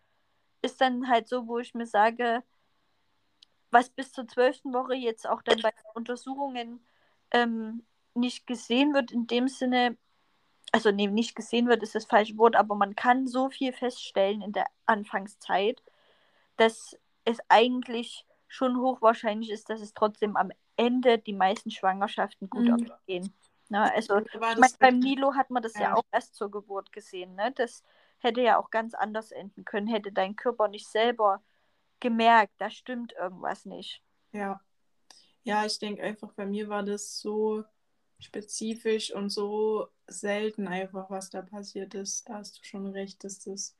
ist 0.62 0.80
dann 0.80 1.08
halt 1.08 1.28
so, 1.28 1.46
wo 1.46 1.58
ich 1.58 1.74
mir 1.74 1.86
sage, 1.86 2.42
was 3.70 3.88
bis 3.90 4.12
zur 4.12 4.28
zwölften 4.28 4.72
Woche 4.74 4.94
jetzt 4.94 5.26
auch 5.28 5.42
dann 5.42 5.60
bei 5.60 5.72
Untersuchungen 5.94 6.84
ähm, 7.30 7.84
nicht 8.14 8.46
gesehen 8.46 8.94
wird, 8.94 9.12
in 9.12 9.26
dem 9.26 9.48
Sinne, 9.48 9.96
also 10.72 10.90
nee, 10.90 11.06
nicht 11.06 11.34
gesehen 11.34 11.68
wird, 11.68 11.82
ist 11.82 11.94
das 11.94 12.06
falsche 12.06 12.36
Wort, 12.38 12.56
aber 12.56 12.74
man 12.74 12.96
kann 12.96 13.26
so 13.26 13.50
viel 13.50 13.72
feststellen 13.72 14.42
in 14.42 14.52
der 14.52 14.66
Anfangszeit, 14.86 15.82
dass 16.56 16.96
es 17.24 17.38
eigentlich 17.48 18.26
schon 18.48 18.78
hochwahrscheinlich 18.78 19.50
ist, 19.50 19.68
dass 19.68 19.80
es 19.80 19.94
trotzdem 19.94 20.36
am 20.36 20.50
Ende 20.76 21.18
die 21.18 21.32
meisten 21.32 21.70
Schwangerschaften 21.70 22.48
gut 22.48 22.68
mhm. 22.68 22.74
ausgehen. 22.90 23.34
Ne? 23.68 23.92
Also 23.92 24.18
ich 24.18 24.34
mein, 24.38 24.70
beim 24.78 24.98
Nilo 24.98 25.34
hat 25.34 25.50
man 25.50 25.62
das 25.62 25.74
ja. 25.74 25.82
ja. 25.82 25.94
auch 25.94 26.04
erst 26.12 26.34
zur 26.34 26.50
Geburt 26.50 26.92
gesehen. 26.92 27.34
Ne? 27.34 27.52
Das 27.52 27.82
hätte 28.18 28.40
ja 28.40 28.58
auch 28.58 28.70
ganz 28.70 28.94
anders 28.94 29.32
enden 29.32 29.64
können, 29.64 29.86
hätte 29.86 30.12
dein 30.12 30.36
Körper 30.36 30.68
nicht 30.68 30.88
selber 30.88 31.42
gemerkt, 32.00 32.52
da 32.58 32.70
stimmt 32.70 33.12
irgendwas 33.12 33.64
nicht. 33.64 34.02
Ja. 34.32 34.60
Ja, 35.46 35.64
ich 35.64 35.78
denke 35.78 36.02
einfach, 36.02 36.32
bei 36.32 36.44
mir 36.44 36.68
war 36.68 36.82
das 36.82 37.20
so 37.20 37.62
spezifisch 38.18 39.14
und 39.14 39.30
so 39.30 39.86
selten 40.08 40.66
einfach, 40.66 41.08
was 41.08 41.30
da 41.30 41.40
passiert 41.40 41.94
ist. 41.94 42.28
Da 42.28 42.38
hast 42.38 42.58
du 42.58 42.64
schon 42.64 42.88
recht, 42.88 43.22
dass 43.22 43.38
das 43.38 43.76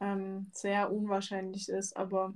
ähm, 0.00 0.50
sehr 0.52 0.92
unwahrscheinlich 0.92 1.70
ist, 1.70 1.96
aber 1.96 2.34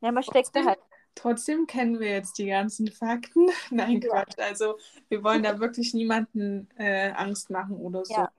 ja, 0.00 0.12
man 0.12 0.22
steckt 0.22 0.46
trotzdem, 0.46 0.66
halt. 0.66 0.78
Trotzdem 1.14 1.66
kennen 1.66 2.00
wir 2.00 2.10
jetzt 2.10 2.38
die 2.38 2.46
ganzen 2.46 2.90
Fakten. 2.90 3.46
Nein, 3.70 4.00
Quatsch. 4.00 4.38
Also 4.38 4.78
wir 5.10 5.22
wollen 5.22 5.42
da 5.42 5.60
wirklich 5.60 5.92
niemanden 5.92 6.70
äh, 6.78 7.10
Angst 7.10 7.50
machen 7.50 7.76
oder 7.76 8.06
so. 8.06 8.14
Ja. 8.14 8.32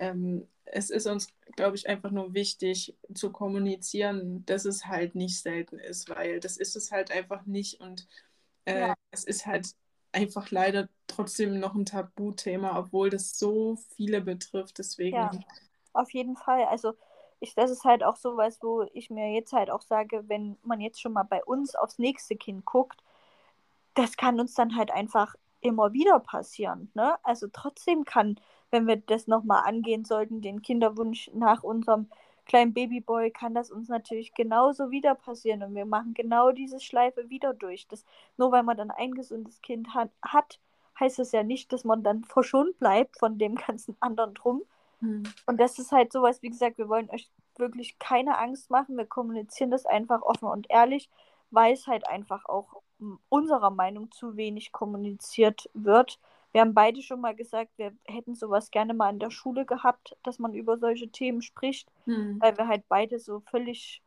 Ähm, 0.00 0.48
es 0.64 0.90
ist 0.90 1.06
uns, 1.06 1.28
glaube 1.54 1.76
ich, 1.76 1.88
einfach 1.88 2.10
nur 2.10 2.34
wichtig 2.34 2.96
zu 3.14 3.30
kommunizieren, 3.30 4.44
dass 4.46 4.64
es 4.64 4.86
halt 4.86 5.14
nicht 5.14 5.40
selten 5.40 5.78
ist, 5.78 6.08
weil 6.08 6.40
das 6.40 6.56
ist 6.56 6.74
es 6.74 6.90
halt 6.90 7.12
einfach 7.12 7.46
nicht 7.46 7.80
und 7.80 8.08
äh, 8.66 8.88
ja. 8.88 8.94
es 9.10 9.24
ist 9.24 9.46
halt 9.46 9.74
einfach 10.12 10.50
leider 10.50 10.88
trotzdem 11.06 11.58
noch 11.58 11.74
ein 11.74 11.86
Tabuthema, 11.86 12.78
obwohl 12.78 13.10
das 13.10 13.38
so 13.38 13.76
viele 13.94 14.20
betrifft. 14.20 14.78
Deswegen. 14.78 15.16
Ja, 15.16 15.30
auf 15.92 16.10
jeden 16.12 16.36
Fall. 16.36 16.64
Also 16.64 16.94
ich, 17.40 17.54
das 17.54 17.70
ist 17.70 17.84
halt 17.84 18.02
auch 18.02 18.16
so 18.16 18.36
was, 18.36 18.62
wo 18.62 18.86
ich 18.92 19.10
mir 19.10 19.32
jetzt 19.32 19.52
halt 19.52 19.70
auch 19.70 19.82
sage, 19.82 20.24
wenn 20.28 20.56
man 20.62 20.80
jetzt 20.80 21.00
schon 21.00 21.12
mal 21.12 21.24
bei 21.24 21.44
uns 21.44 21.74
aufs 21.74 21.98
nächste 21.98 22.36
Kind 22.36 22.64
guckt, 22.64 23.02
das 23.94 24.16
kann 24.16 24.40
uns 24.40 24.54
dann 24.54 24.76
halt 24.76 24.90
einfach 24.90 25.34
immer 25.60 25.92
wieder 25.92 26.20
passieren. 26.20 26.90
Ne? 26.94 27.16
Also 27.22 27.48
trotzdem 27.52 28.04
kann, 28.04 28.38
wenn 28.70 28.86
wir 28.86 28.96
das 28.96 29.26
nochmal 29.26 29.64
angehen 29.66 30.04
sollten, 30.04 30.40
den 30.40 30.62
Kinderwunsch 30.62 31.30
nach 31.34 31.62
unserem 31.62 32.08
kleinen 32.46 32.72
Babyboy, 32.72 33.30
kann 33.30 33.54
das 33.54 33.70
uns 33.70 33.88
natürlich 33.88 34.34
genauso 34.34 34.90
wieder 34.90 35.14
passieren. 35.14 35.62
Und 35.62 35.74
wir 35.74 35.86
machen 35.86 36.14
genau 36.14 36.52
diese 36.52 36.80
Schleife 36.80 37.28
wieder 37.28 37.52
durch. 37.54 37.86
Das, 37.88 38.04
nur 38.36 38.52
weil 38.52 38.62
man 38.62 38.76
dann 38.76 38.90
ein 38.90 39.12
gesundes 39.12 39.60
Kind 39.62 39.94
hat, 39.94 40.10
hat 40.22 40.60
heißt 40.98 41.18
das 41.18 41.32
ja 41.32 41.42
nicht, 41.42 41.72
dass 41.72 41.84
man 41.84 42.02
dann 42.02 42.24
verschont 42.24 42.78
bleibt 42.78 43.18
von 43.18 43.36
dem 43.38 43.54
ganzen 43.66 43.96
anderen 44.00 44.34
drum, 44.34 44.62
hm. 45.00 45.24
Und 45.46 45.60
das 45.60 45.78
ist 45.78 45.92
halt 45.92 46.12
sowas, 46.12 46.42
wie 46.42 46.50
gesagt, 46.50 46.78
wir 46.78 46.88
wollen 46.88 47.10
euch 47.10 47.30
wirklich 47.56 47.98
keine 47.98 48.38
Angst 48.38 48.70
machen. 48.70 48.96
Wir 48.96 49.06
kommunizieren 49.06 49.70
das 49.70 49.86
einfach 49.86 50.22
offen 50.22 50.48
und 50.48 50.66
ehrlich, 50.70 51.10
weil 51.50 51.74
es 51.74 51.86
halt 51.86 52.08
einfach 52.08 52.46
auch 52.46 52.82
unserer 53.28 53.70
Meinung 53.70 54.10
zu 54.10 54.36
wenig 54.36 54.72
kommuniziert 54.72 55.68
wird. 55.74 56.18
Wir 56.56 56.62
haben 56.62 56.72
beide 56.72 57.02
schon 57.02 57.20
mal 57.20 57.34
gesagt, 57.36 57.76
wir 57.76 57.92
hätten 58.06 58.34
sowas 58.34 58.70
gerne 58.70 58.94
mal 58.94 59.10
in 59.10 59.18
der 59.18 59.30
Schule 59.30 59.66
gehabt, 59.66 60.16
dass 60.22 60.38
man 60.38 60.54
über 60.54 60.78
solche 60.78 61.10
Themen 61.10 61.42
spricht, 61.42 61.92
hm. 62.04 62.40
weil 62.40 62.56
wir 62.56 62.66
halt 62.66 62.88
beide 62.88 63.18
so 63.18 63.40
völlig, 63.40 64.02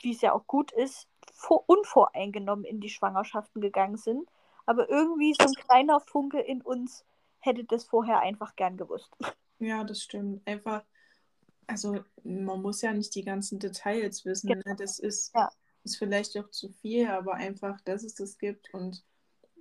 wie 0.00 0.12
es 0.12 0.22
ja 0.22 0.32
auch 0.32 0.46
gut 0.46 0.72
ist, 0.72 1.06
vor, 1.34 1.64
unvoreingenommen 1.66 2.64
in 2.64 2.80
die 2.80 2.88
Schwangerschaften 2.88 3.60
gegangen 3.60 3.98
sind. 3.98 4.26
Aber 4.64 4.88
irgendwie 4.88 5.34
so 5.34 5.46
ein 5.46 5.52
kleiner 5.52 6.00
Funke 6.00 6.40
in 6.40 6.62
uns 6.62 7.04
hätte 7.40 7.64
das 7.64 7.84
vorher 7.84 8.20
einfach 8.20 8.56
gern 8.56 8.78
gewusst. 8.78 9.14
Ja, 9.62 9.84
das 9.84 10.00
stimmt. 10.00 10.40
Einfach, 10.46 10.82
also 11.66 12.02
man 12.24 12.62
muss 12.62 12.80
ja 12.80 12.94
nicht 12.94 13.14
die 13.14 13.24
ganzen 13.24 13.58
Details 13.58 14.24
wissen. 14.24 14.48
Genau. 14.48 14.62
Ne? 14.64 14.76
Das 14.76 14.98
ist, 14.98 15.34
ja. 15.34 15.50
ist 15.84 15.98
vielleicht 15.98 16.38
auch 16.38 16.48
zu 16.48 16.70
viel, 16.70 17.06
aber 17.08 17.34
einfach, 17.34 17.78
dass 17.82 18.02
es 18.02 18.14
das 18.14 18.38
gibt 18.38 18.72
und 18.72 19.04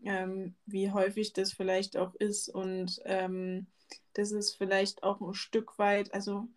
ähm, 0.03 0.55
wie 0.65 0.91
häufig 0.91 1.33
das 1.33 1.53
vielleicht 1.53 1.97
auch 1.97 2.15
ist 2.15 2.49
und 2.49 3.01
ähm, 3.05 3.67
das 4.13 4.31
ist 4.31 4.55
vielleicht 4.55 5.03
auch 5.03 5.21
ein 5.21 5.33
Stück 5.33 5.77
weit, 5.79 6.13
also 6.13 6.47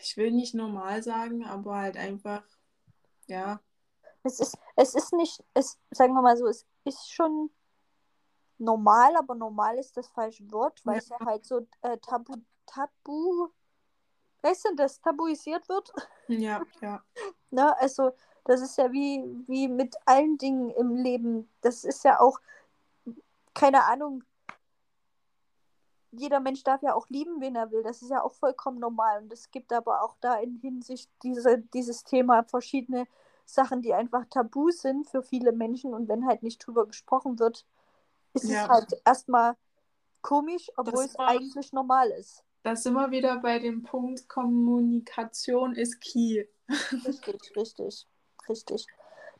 ich 0.00 0.16
will 0.16 0.30
nicht 0.30 0.54
normal 0.54 1.02
sagen, 1.02 1.44
aber 1.44 1.76
halt 1.76 1.96
einfach, 1.96 2.42
ja. 3.26 3.60
Es 4.22 4.40
ist, 4.40 4.56
es 4.76 4.94
ist 4.94 5.12
nicht, 5.12 5.42
es, 5.52 5.78
sagen 5.90 6.14
wir 6.14 6.22
mal 6.22 6.36
so, 6.36 6.46
es 6.46 6.66
ist 6.84 7.12
schon 7.12 7.50
normal, 8.58 9.16
aber 9.16 9.34
normal 9.34 9.78
ist 9.78 9.96
das 9.96 10.08
falsche 10.08 10.50
Wort, 10.50 10.80
weil 10.84 10.94
ja. 10.94 10.98
es 10.98 11.08
ja 11.08 11.18
halt 11.24 11.44
so 11.44 11.66
äh, 11.82 11.98
tabu 11.98 12.34
tabu, 12.66 13.48
weißt 14.42 14.66
du, 14.66 14.76
das 14.76 15.00
tabuisiert 15.00 15.68
wird. 15.68 15.92
Ja, 16.28 16.62
ja. 16.80 17.02
Na, 17.50 17.72
also, 17.72 18.12
das 18.44 18.60
ist 18.60 18.76
ja 18.78 18.92
wie, 18.92 19.24
wie 19.46 19.68
mit 19.68 19.94
allen 20.06 20.38
Dingen 20.38 20.70
im 20.70 20.96
Leben. 20.96 21.50
Das 21.60 21.84
ist 21.84 22.04
ja 22.04 22.20
auch, 22.20 22.40
keine 23.54 23.84
Ahnung, 23.84 24.24
jeder 26.12 26.38
Mensch 26.40 26.62
darf 26.62 26.82
ja 26.82 26.94
auch 26.94 27.08
lieben, 27.08 27.40
wen 27.40 27.56
er 27.56 27.70
will. 27.72 27.82
Das 27.82 28.00
ist 28.02 28.10
ja 28.10 28.22
auch 28.22 28.34
vollkommen 28.34 28.78
normal. 28.78 29.22
Und 29.22 29.32
es 29.32 29.50
gibt 29.50 29.72
aber 29.72 30.02
auch 30.02 30.16
da 30.20 30.36
in 30.36 30.56
Hinsicht 30.56 31.10
diese, 31.22 31.58
dieses 31.58 32.04
Thema 32.04 32.44
verschiedene 32.44 33.06
Sachen, 33.46 33.82
die 33.82 33.92
einfach 33.94 34.24
tabu 34.30 34.70
sind 34.70 35.08
für 35.08 35.22
viele 35.22 35.52
Menschen 35.52 35.92
und 35.92 36.08
wenn 36.08 36.26
halt 36.26 36.42
nicht 36.42 36.58
drüber 36.64 36.86
gesprochen 36.86 37.38
wird, 37.38 37.66
ist 38.32 38.44
Ja. 38.48 38.62
es 38.64 38.68
halt 38.68 39.02
erstmal 39.04 39.56
komisch, 40.22 40.70
obwohl 40.76 41.02
Das 41.02 41.10
es 41.12 41.18
war- 41.18 41.28
eigentlich 41.28 41.72
normal 41.72 42.10
ist. 42.10 42.44
Da 42.62 42.74
sind 42.76 42.94
wir 42.94 43.10
wieder 43.10 43.36
bei 43.40 43.58
dem 43.58 43.82
Punkt, 43.82 44.26
Kommunikation 44.28 45.74
ist 45.74 46.00
key. 46.00 46.46
Richtig, 47.04 47.52
richtig, 47.56 48.06
richtig. 48.48 48.86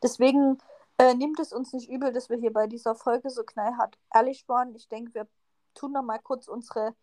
Deswegen 0.02 0.58
äh, 0.98 1.14
nimmt 1.14 1.40
es 1.40 1.52
uns 1.52 1.72
nicht 1.72 1.90
übel, 1.90 2.12
dass 2.12 2.30
wir 2.30 2.36
hier 2.36 2.52
bei 2.52 2.66
dieser 2.66 2.94
Folge 2.94 3.30
so 3.30 3.42
knallhart 3.44 3.98
ehrlich 4.12 4.48
waren. 4.48 4.74
Ich 4.74 4.88
denke, 4.88 5.14
wir 5.14 5.26
tun 5.74 5.92
noch 5.92 6.02
mal 6.02 6.18
kurz 6.18 6.48
unsere 6.48 6.94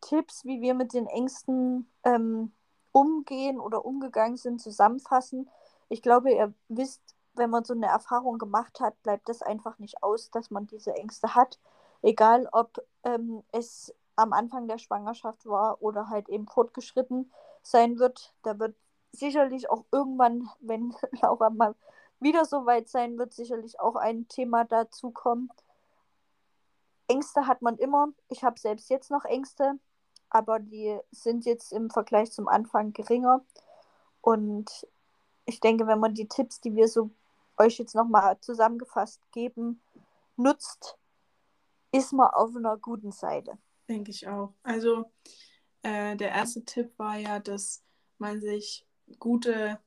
Tipps, 0.00 0.44
wie 0.44 0.60
wir 0.60 0.74
mit 0.74 0.92
den 0.92 1.06
Ängsten 1.06 1.90
ähm, 2.04 2.52
umgehen 2.92 3.58
oder 3.60 3.84
umgegangen 3.84 4.36
sind, 4.36 4.60
zusammenfassen. 4.60 5.48
Ich 5.88 6.02
glaube, 6.02 6.32
ihr 6.32 6.52
wisst, 6.68 7.02
wenn 7.34 7.50
man 7.50 7.64
so 7.64 7.74
eine 7.74 7.86
Erfahrung 7.86 8.38
gemacht 8.38 8.80
hat, 8.80 9.00
bleibt 9.02 9.28
das 9.28 9.42
einfach 9.42 9.78
nicht 9.78 10.02
aus, 10.02 10.30
dass 10.30 10.50
man 10.50 10.66
diese 10.66 10.94
Ängste 10.94 11.34
hat. 11.34 11.58
Egal, 12.02 12.48
ob 12.52 12.84
ähm, 13.04 13.42
es 13.52 13.94
am 14.16 14.32
Anfang 14.32 14.68
der 14.68 14.78
Schwangerschaft 14.78 15.46
war 15.46 15.80
oder 15.82 16.10
halt 16.10 16.28
eben 16.28 16.46
fortgeschritten 16.46 17.32
sein 17.62 17.98
wird. 17.98 18.34
Da 18.42 18.58
wird 18.58 18.76
sicherlich 19.12 19.70
auch 19.70 19.84
irgendwann, 19.92 20.48
wenn 20.60 20.94
Laura 21.22 21.50
mal 21.50 21.74
wieder 22.22 22.44
so 22.44 22.66
weit 22.66 22.88
sein 22.88 23.18
wird, 23.18 23.32
sicherlich 23.32 23.80
auch 23.80 23.96
ein 23.96 24.28
Thema 24.28 24.64
dazu 24.64 25.10
kommen. 25.10 25.50
Ängste 27.08 27.46
hat 27.46 27.62
man 27.62 27.76
immer. 27.78 28.08
Ich 28.28 28.44
habe 28.44 28.58
selbst 28.58 28.88
jetzt 28.90 29.10
noch 29.10 29.24
Ängste, 29.24 29.78
aber 30.30 30.60
die 30.60 30.98
sind 31.10 31.44
jetzt 31.44 31.72
im 31.72 31.90
Vergleich 31.90 32.32
zum 32.32 32.48
Anfang 32.48 32.92
geringer. 32.92 33.44
Und 34.20 34.86
ich 35.44 35.60
denke, 35.60 35.86
wenn 35.86 35.98
man 35.98 36.14
die 36.14 36.28
Tipps, 36.28 36.60
die 36.60 36.74
wir 36.74 36.88
so 36.88 37.10
euch 37.58 37.78
jetzt 37.78 37.94
nochmal 37.94 38.38
zusammengefasst 38.40 39.20
geben, 39.32 39.82
nutzt, 40.36 40.96
ist 41.92 42.12
man 42.12 42.28
auf 42.28 42.56
einer 42.56 42.76
guten 42.78 43.12
Seite. 43.12 43.58
Denke 43.88 44.10
ich 44.10 44.26
auch. 44.26 44.54
Also 44.62 45.10
äh, 45.82 46.16
der 46.16 46.30
erste 46.30 46.64
Tipp 46.64 46.98
war 46.98 47.16
ja, 47.16 47.38
dass 47.38 47.82
man 48.18 48.40
sich 48.40 48.86
gute 49.18 49.78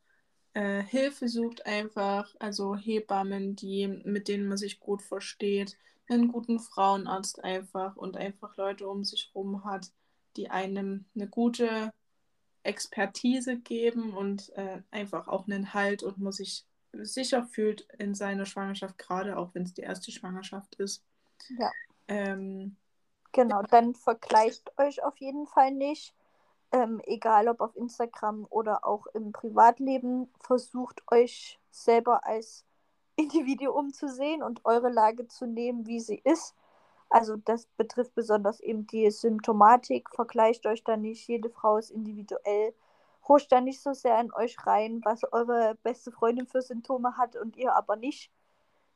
äh, 0.56 0.82
Hilfe 0.82 1.28
sucht, 1.28 1.66
einfach, 1.66 2.34
also 2.40 2.76
Hebammen, 2.76 3.56
die, 3.56 3.88
mit 3.88 4.28
denen 4.28 4.48
man 4.48 4.58
sich 4.58 4.80
gut 4.80 5.02
versteht, 5.02 5.78
einen 6.10 6.30
guten 6.30 6.60
Frauenarzt 6.60 7.44
einfach 7.44 7.96
und 7.96 8.18
einfach 8.18 8.58
Leute 8.58 8.88
um 8.88 9.04
sich 9.04 9.32
rum 9.36 9.64
hat, 9.64 9.92
die 10.38 10.50
einem 10.50 11.06
eine 11.16 11.28
gute 11.28 11.94
Expertise 12.64 13.58
geben 13.58 14.16
und 14.16 14.52
äh, 14.56 14.82
einfach 14.92 15.28
auch 15.28 15.48
einen 15.48 15.74
Halt 15.74 16.04
und 16.04 16.20
man 16.20 16.32
sich 16.32 16.66
sicher 16.94 17.44
fühlt 17.44 17.82
in 17.98 18.16
seiner 18.16 18.46
Schwangerschaft, 18.46 18.98
gerade 18.98 19.38
auch 19.38 19.54
wenn 19.54 19.64
es 19.64 19.74
die 19.74 19.82
erste 19.82 20.12
Schwangerschaft 20.12 20.76
ist. 20.76 21.04
Ja. 21.60 21.72
Ähm, 22.08 22.78
Genau, 23.36 23.62
dann 23.64 23.96
vergleicht 23.96 24.72
euch 24.80 25.04
auf 25.04 25.18
jeden 25.18 25.46
Fall 25.46 25.72
nicht. 25.72 26.14
Ähm, 26.76 27.00
egal 27.06 27.48
ob 27.48 27.62
auf 27.62 27.74
Instagram 27.78 28.46
oder 28.50 28.86
auch 28.86 29.08
im 29.14 29.32
Privatleben, 29.32 30.30
versucht 30.42 31.02
euch 31.10 31.58
selber 31.72 32.26
als 32.26 32.66
Individuum 33.16 33.94
zu 33.94 34.10
sehen 34.10 34.44
und 34.44 34.66
eure 34.66 34.90
Lage 34.90 35.26
zu 35.30 35.46
nehmen, 35.46 35.88
wie 35.88 36.02
sie 36.02 36.22
ist. 36.26 36.54
Also 37.10 37.38
das 37.38 37.68
betrifft 37.78 38.14
besonders 38.14 38.60
eben 38.60 38.88
die 38.88 39.10
Symptomatik. 39.10 40.10
Vergleicht 40.14 40.66
euch 40.66 40.84
da 40.84 40.98
nicht, 40.98 41.26
jede 41.30 41.50
Frau 41.50 41.78
ist 41.78 41.92
individuell. 41.92 42.74
Huscht 43.26 43.54
da 43.54 43.62
nicht 43.62 43.82
so 43.82 43.94
sehr 43.94 44.20
in 44.20 44.34
euch 44.34 44.58
rein, 44.68 45.00
was 45.06 45.22
eure 45.32 45.78
beste 45.82 46.12
Freundin 46.12 46.46
für 46.46 46.62
Symptome 46.62 47.16
hat 47.16 47.38
und 47.38 47.56
ihr 47.56 47.74
aber 47.74 47.96
nicht, 47.96 48.34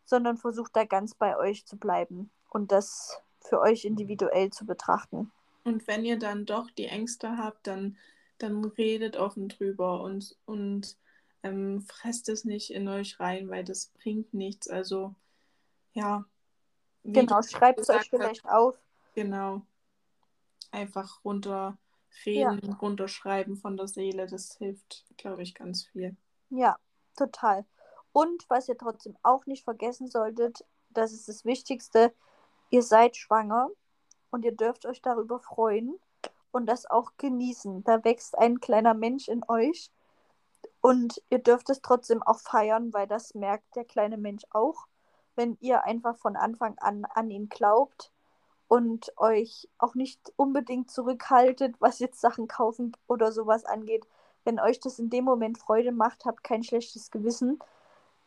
sondern 0.03 0.35
versucht 0.35 0.75
da 0.75 0.83
ganz 0.83 1.15
bei 1.15 1.37
euch 1.37 1.65
zu 1.65 1.77
bleiben 1.77 2.29
und 2.49 2.73
das 2.73 3.21
für 3.39 3.61
euch 3.61 3.85
individuell 3.85 4.49
zu 4.49 4.65
betrachten. 4.65 5.31
Und 5.63 5.87
wenn 5.87 6.05
ihr 6.05 6.17
dann 6.17 6.45
doch 6.45 6.69
die 6.71 6.85
Ängste 6.85 7.37
habt, 7.37 7.67
dann, 7.67 7.97
dann 8.37 8.63
redet 8.65 9.17
offen 9.17 9.49
drüber 9.49 10.01
und, 10.01 10.35
und 10.45 10.97
ähm, 11.43 11.81
fresst 11.81 12.29
es 12.29 12.45
nicht 12.45 12.71
in 12.71 12.87
euch 12.87 13.19
rein, 13.19 13.49
weil 13.49 13.63
das 13.63 13.87
bringt 13.87 14.33
nichts. 14.33 14.67
Also, 14.67 15.15
ja. 15.93 16.25
Genau, 17.03 17.41
schreibt 17.41 17.79
es 17.79 17.89
euch 17.89 18.09
vielleicht 18.09 18.45
auf. 18.45 18.77
Genau. 19.15 19.61
Einfach 20.71 21.23
runterreden, 21.23 22.73
runterschreiben 22.73 23.57
von 23.57 23.77
der 23.77 23.87
Seele, 23.87 24.27
das 24.27 24.57
hilft, 24.57 25.05
glaube 25.17 25.41
ich, 25.41 25.55
ganz 25.55 25.85
viel. 25.87 26.15
Ja, 26.49 26.77
total. 27.15 27.65
Und 28.11 28.49
was 28.49 28.67
ihr 28.67 28.77
trotzdem 28.77 29.17
auch 29.23 29.45
nicht 29.45 29.63
vergessen 29.63 30.07
solltet, 30.07 30.65
das 30.89 31.13
ist 31.13 31.27
das 31.27 31.45
Wichtigste, 31.45 32.13
ihr 32.69 32.83
seid 32.83 33.15
schwanger 33.15 33.69
und 34.31 34.45
ihr 34.45 34.55
dürft 34.55 34.85
euch 34.85 35.01
darüber 35.01 35.39
freuen 35.39 35.99
und 36.51 36.65
das 36.65 36.85
auch 36.85 37.11
genießen. 37.17 37.83
Da 37.83 38.03
wächst 38.03 38.37
ein 38.37 38.59
kleiner 38.59 38.93
Mensch 38.93 39.27
in 39.27 39.43
euch 39.47 39.91
und 40.81 41.21
ihr 41.29 41.39
dürft 41.39 41.69
es 41.69 41.81
trotzdem 41.81 42.23
auch 42.23 42.39
feiern, 42.39 42.93
weil 42.93 43.07
das 43.07 43.35
merkt 43.35 43.75
der 43.75 43.85
kleine 43.85 44.17
Mensch 44.17 44.43
auch, 44.51 44.87
wenn 45.35 45.57
ihr 45.61 45.83
einfach 45.83 46.17
von 46.17 46.35
Anfang 46.35 46.77
an 46.79 47.05
an 47.05 47.29
ihn 47.29 47.49
glaubt 47.49 48.11
und 48.67 49.11
euch 49.17 49.67
auch 49.77 49.95
nicht 49.95 50.31
unbedingt 50.35 50.91
zurückhaltet, 50.91 51.75
was 51.79 51.99
jetzt 51.99 52.21
Sachen 52.21 52.47
kaufen 52.47 52.95
oder 53.07 53.31
sowas 53.31 53.65
angeht. 53.65 54.07
Wenn 54.45 54.59
euch 54.59 54.79
das 54.79 54.99
in 54.99 55.09
dem 55.09 55.25
Moment 55.25 55.57
Freude 55.57 55.91
macht, 55.91 56.25
habt 56.25 56.43
kein 56.43 56.63
schlechtes 56.63 57.11
Gewissen. 57.11 57.59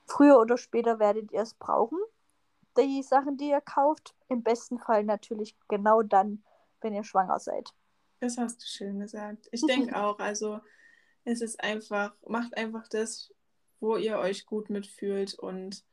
Früher 0.07 0.39
oder 0.39 0.59
später 0.59 0.99
werdet 0.99 1.33
ihr 1.33 1.43
es 1.43 1.55
brauchen, 1.55 1.99
die 2.77 3.03
Sachen, 3.03 3.37
die 3.37 3.49
ihr 3.49 3.61
kauft. 3.61 4.15
Im 4.29 4.43
besten 4.43 4.79
Fall 4.79 5.05
natürlich 5.05 5.57
genau 5.69 6.03
dann, 6.03 6.43
wenn 6.81 6.95
ihr 6.95 7.05
schwanger 7.05 7.39
seid. 7.39 7.73
Das 8.21 8.39
hast 8.39 8.63
du 8.63 8.67
schön 8.67 9.01
gesagt. 9.01 9.49
Ich 9.53 9.63
denke 9.67 9.97
auch, 9.97 10.19
also 10.19 10.61
es 11.25 11.41
ist 11.41 11.63
einfach, 11.63 12.15
macht 12.27 12.57
einfach 12.57 12.89
das, 12.89 13.33
wo 13.81 13.97
ihr 13.97 14.19
euch 14.19 14.47
gut 14.47 14.71
mitfühlt 14.71 15.35
und 15.35 15.85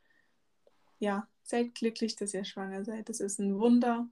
ja, 1.00 1.28
seid 1.44 1.76
glücklich, 1.76 2.15
dass 2.15 2.34
ihr 2.34 2.46
schwanger 2.46 2.84
seid. 2.84 3.10
Das 3.10 3.20
ist 3.20 3.39
ein 3.39 3.60
Wunder 3.60 4.08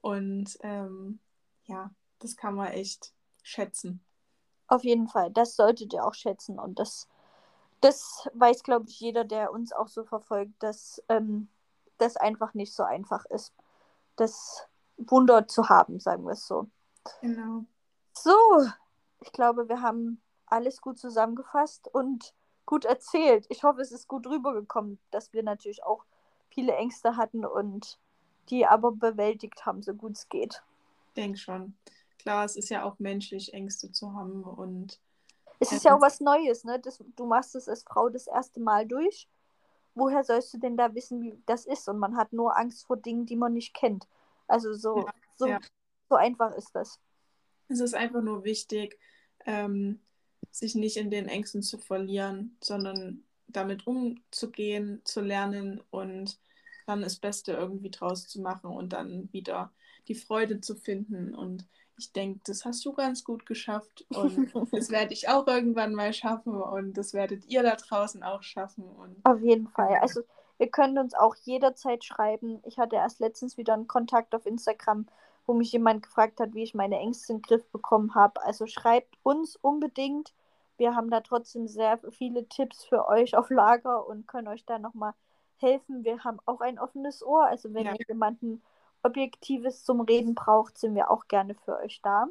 und 0.00 0.58
ähm, 0.62 1.18
ja, 1.64 1.90
das 2.18 2.36
kann 2.36 2.54
man 2.54 2.68
echt 2.68 3.12
schätzen. 3.42 4.00
Auf 4.66 4.84
jeden 4.84 5.08
Fall, 5.08 5.30
das 5.30 5.56
solltet 5.56 5.92
ihr 5.92 6.04
auch 6.04 6.14
schätzen 6.14 6.58
und 6.58 6.78
das, 6.78 7.08
das 7.80 8.28
weiß, 8.34 8.62
glaube 8.62 8.86
ich, 8.88 9.00
jeder, 9.00 9.24
der 9.24 9.52
uns 9.52 9.72
auch 9.72 9.88
so 9.88 10.04
verfolgt, 10.04 10.62
dass 10.62 11.02
ähm, 11.08 11.48
das 11.98 12.16
einfach 12.16 12.54
nicht 12.54 12.72
so 12.72 12.82
einfach 12.82 13.24
ist, 13.26 13.52
das 14.16 14.66
Wunder 14.96 15.46
zu 15.46 15.68
haben, 15.68 16.00
sagen 16.00 16.24
wir 16.24 16.32
es 16.32 16.46
so. 16.46 16.68
Genau. 17.20 17.64
So, 18.12 18.32
ich 19.20 19.32
glaube, 19.32 19.68
wir 19.68 19.82
haben 19.82 20.20
alles 20.46 20.80
gut 20.80 20.98
zusammengefasst 20.98 21.88
und 21.92 22.34
gut 22.66 22.84
erzählt. 22.84 23.46
Ich 23.48 23.62
hoffe, 23.62 23.80
es 23.80 23.92
ist 23.92 24.08
gut 24.08 24.26
rübergekommen, 24.26 24.98
dass 25.10 25.32
wir 25.32 25.42
natürlich 25.42 25.84
auch 25.84 26.04
viele 26.50 26.74
Ängste 26.74 27.16
hatten 27.16 27.44
und 27.44 27.98
die 28.50 28.66
aber 28.66 28.92
bewältigt 28.92 29.66
haben, 29.66 29.82
so 29.82 29.94
gut 29.94 30.12
es 30.12 30.28
geht. 30.28 30.62
Denk 31.16 31.38
schon. 31.38 31.76
Klar, 32.18 32.44
es 32.44 32.56
ist 32.56 32.68
ja 32.70 32.84
auch 32.84 32.98
menschlich, 32.98 33.54
Ängste 33.54 33.92
zu 33.92 34.12
haben 34.14 34.42
und 34.42 35.00
Es 35.60 35.72
ist 35.72 35.84
ja 35.84 35.96
auch 35.96 36.00
was 36.00 36.20
Neues, 36.20 36.64
ne? 36.64 36.78
Das, 36.78 37.02
du 37.16 37.26
machst 37.26 37.54
es 37.54 37.68
als 37.68 37.82
Frau 37.82 38.08
das 38.08 38.26
erste 38.26 38.60
Mal 38.60 38.86
durch. 38.86 39.28
Woher 39.98 40.24
sollst 40.24 40.54
du 40.54 40.58
denn 40.58 40.76
da 40.76 40.94
wissen, 40.94 41.20
wie 41.22 41.42
das 41.46 41.66
ist? 41.66 41.88
Und 41.88 41.98
man 41.98 42.16
hat 42.16 42.32
nur 42.32 42.56
Angst 42.58 42.86
vor 42.86 42.96
Dingen, 42.96 43.26
die 43.26 43.36
man 43.36 43.52
nicht 43.54 43.74
kennt. 43.74 44.06
Also 44.46 44.72
so, 44.74 45.06
Ja, 45.06 45.12
so, 45.36 45.46
ja. 45.46 45.58
so 46.08 46.16
einfach 46.16 46.54
ist 46.56 46.74
das. 46.74 47.00
es 47.68 47.80
ist 47.80 47.94
einfach 47.94 48.22
nur 48.22 48.44
wichtig, 48.44 48.98
ähm, 49.46 50.00
sich 50.50 50.74
nicht 50.74 50.96
in 50.96 51.10
den 51.10 51.28
Ängsten 51.28 51.62
zu 51.62 51.78
verlieren, 51.78 52.56
sondern 52.62 53.24
damit 53.46 53.86
umzugehen, 53.86 55.00
zu 55.04 55.20
lernen 55.20 55.82
und 55.90 56.38
dann 56.86 57.02
das 57.02 57.16
Beste 57.16 57.52
irgendwie 57.52 57.90
draus 57.90 58.28
zu 58.28 58.40
machen 58.40 58.70
und 58.70 58.92
dann 58.92 59.32
wieder 59.32 59.72
die 60.08 60.14
Freude 60.14 60.60
zu 60.60 60.74
finden. 60.74 61.34
Und 61.34 61.66
ich 61.98 62.12
denke, 62.12 62.40
das 62.46 62.64
hast 62.64 62.84
du 62.84 62.92
ganz 62.92 63.24
gut 63.24 63.44
geschafft 63.46 64.06
und 64.14 64.50
das 64.72 64.90
werde 64.90 65.12
ich 65.12 65.28
auch 65.28 65.46
irgendwann 65.46 65.94
mal 65.94 66.12
schaffen 66.12 66.54
und 66.60 66.94
das 66.96 67.12
werdet 67.14 67.44
ihr 67.46 67.62
da 67.62 67.74
draußen 67.76 68.22
auch 68.22 68.42
schaffen. 68.42 68.84
Und 68.84 69.16
Auf 69.24 69.40
jeden 69.40 69.68
Fall. 69.68 69.98
Also 70.00 70.22
ihr 70.58 70.68
könnt 70.70 70.98
uns 70.98 71.14
auch 71.14 71.34
jederzeit 71.36 72.04
schreiben. 72.04 72.60
Ich 72.64 72.78
hatte 72.78 72.96
erst 72.96 73.20
letztens 73.20 73.56
wieder 73.56 73.74
einen 73.74 73.88
Kontakt 73.88 74.34
auf 74.34 74.46
Instagram, 74.46 75.06
wo 75.46 75.54
mich 75.54 75.72
jemand 75.72 76.02
gefragt 76.04 76.40
hat, 76.40 76.54
wie 76.54 76.62
ich 76.62 76.74
meine 76.74 76.98
Ängste 76.98 77.32
in 77.32 77.38
den 77.38 77.42
Griff 77.42 77.66
bekommen 77.70 78.14
habe. 78.14 78.42
Also 78.44 78.66
schreibt 78.66 79.16
uns 79.22 79.56
unbedingt. 79.56 80.32
Wir 80.76 80.94
haben 80.94 81.10
da 81.10 81.20
trotzdem 81.20 81.66
sehr 81.66 81.98
viele 82.10 82.48
Tipps 82.48 82.84
für 82.84 83.08
euch 83.08 83.36
auf 83.36 83.50
Lager 83.50 84.06
und 84.06 84.28
können 84.28 84.46
euch 84.48 84.64
da 84.64 84.78
nochmal 84.78 85.12
helfen. 85.56 86.04
Wir 86.04 86.22
haben 86.22 86.38
auch 86.46 86.60
ein 86.60 86.78
offenes 86.78 87.24
Ohr. 87.24 87.46
Also 87.46 87.74
wenn 87.74 87.86
Ja. 87.86 87.92
ihr 87.94 88.04
jemanden 88.06 88.62
Objektives 89.02 89.84
zum 89.84 90.00
Reden 90.00 90.34
braucht, 90.34 90.78
sind 90.78 90.94
wir 90.94 91.10
auch 91.10 91.28
gerne 91.28 91.54
für 91.54 91.76
euch 91.78 92.00
da. 92.02 92.26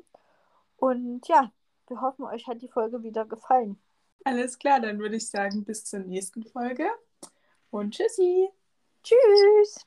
Und 0.78 1.28
ja, 1.28 1.52
wir 1.88 2.02
hoffen, 2.02 2.26
euch 2.26 2.48
hat 2.48 2.62
die 2.62 2.68
Folge 2.68 3.04
wieder 3.04 3.26
gefallen. 3.26 3.82
Alles 4.24 4.58
klar, 4.60 4.80
dann 4.80 5.00
würde 5.00 5.16
ich 5.16 5.30
sagen, 5.30 5.64
bis 5.64 5.86
zur 5.86 6.00
nächsten 6.00 6.44
Folge 6.44 6.88
und 7.70 7.94
tschüssi. 7.94 8.50
Tschüss. 9.04 9.86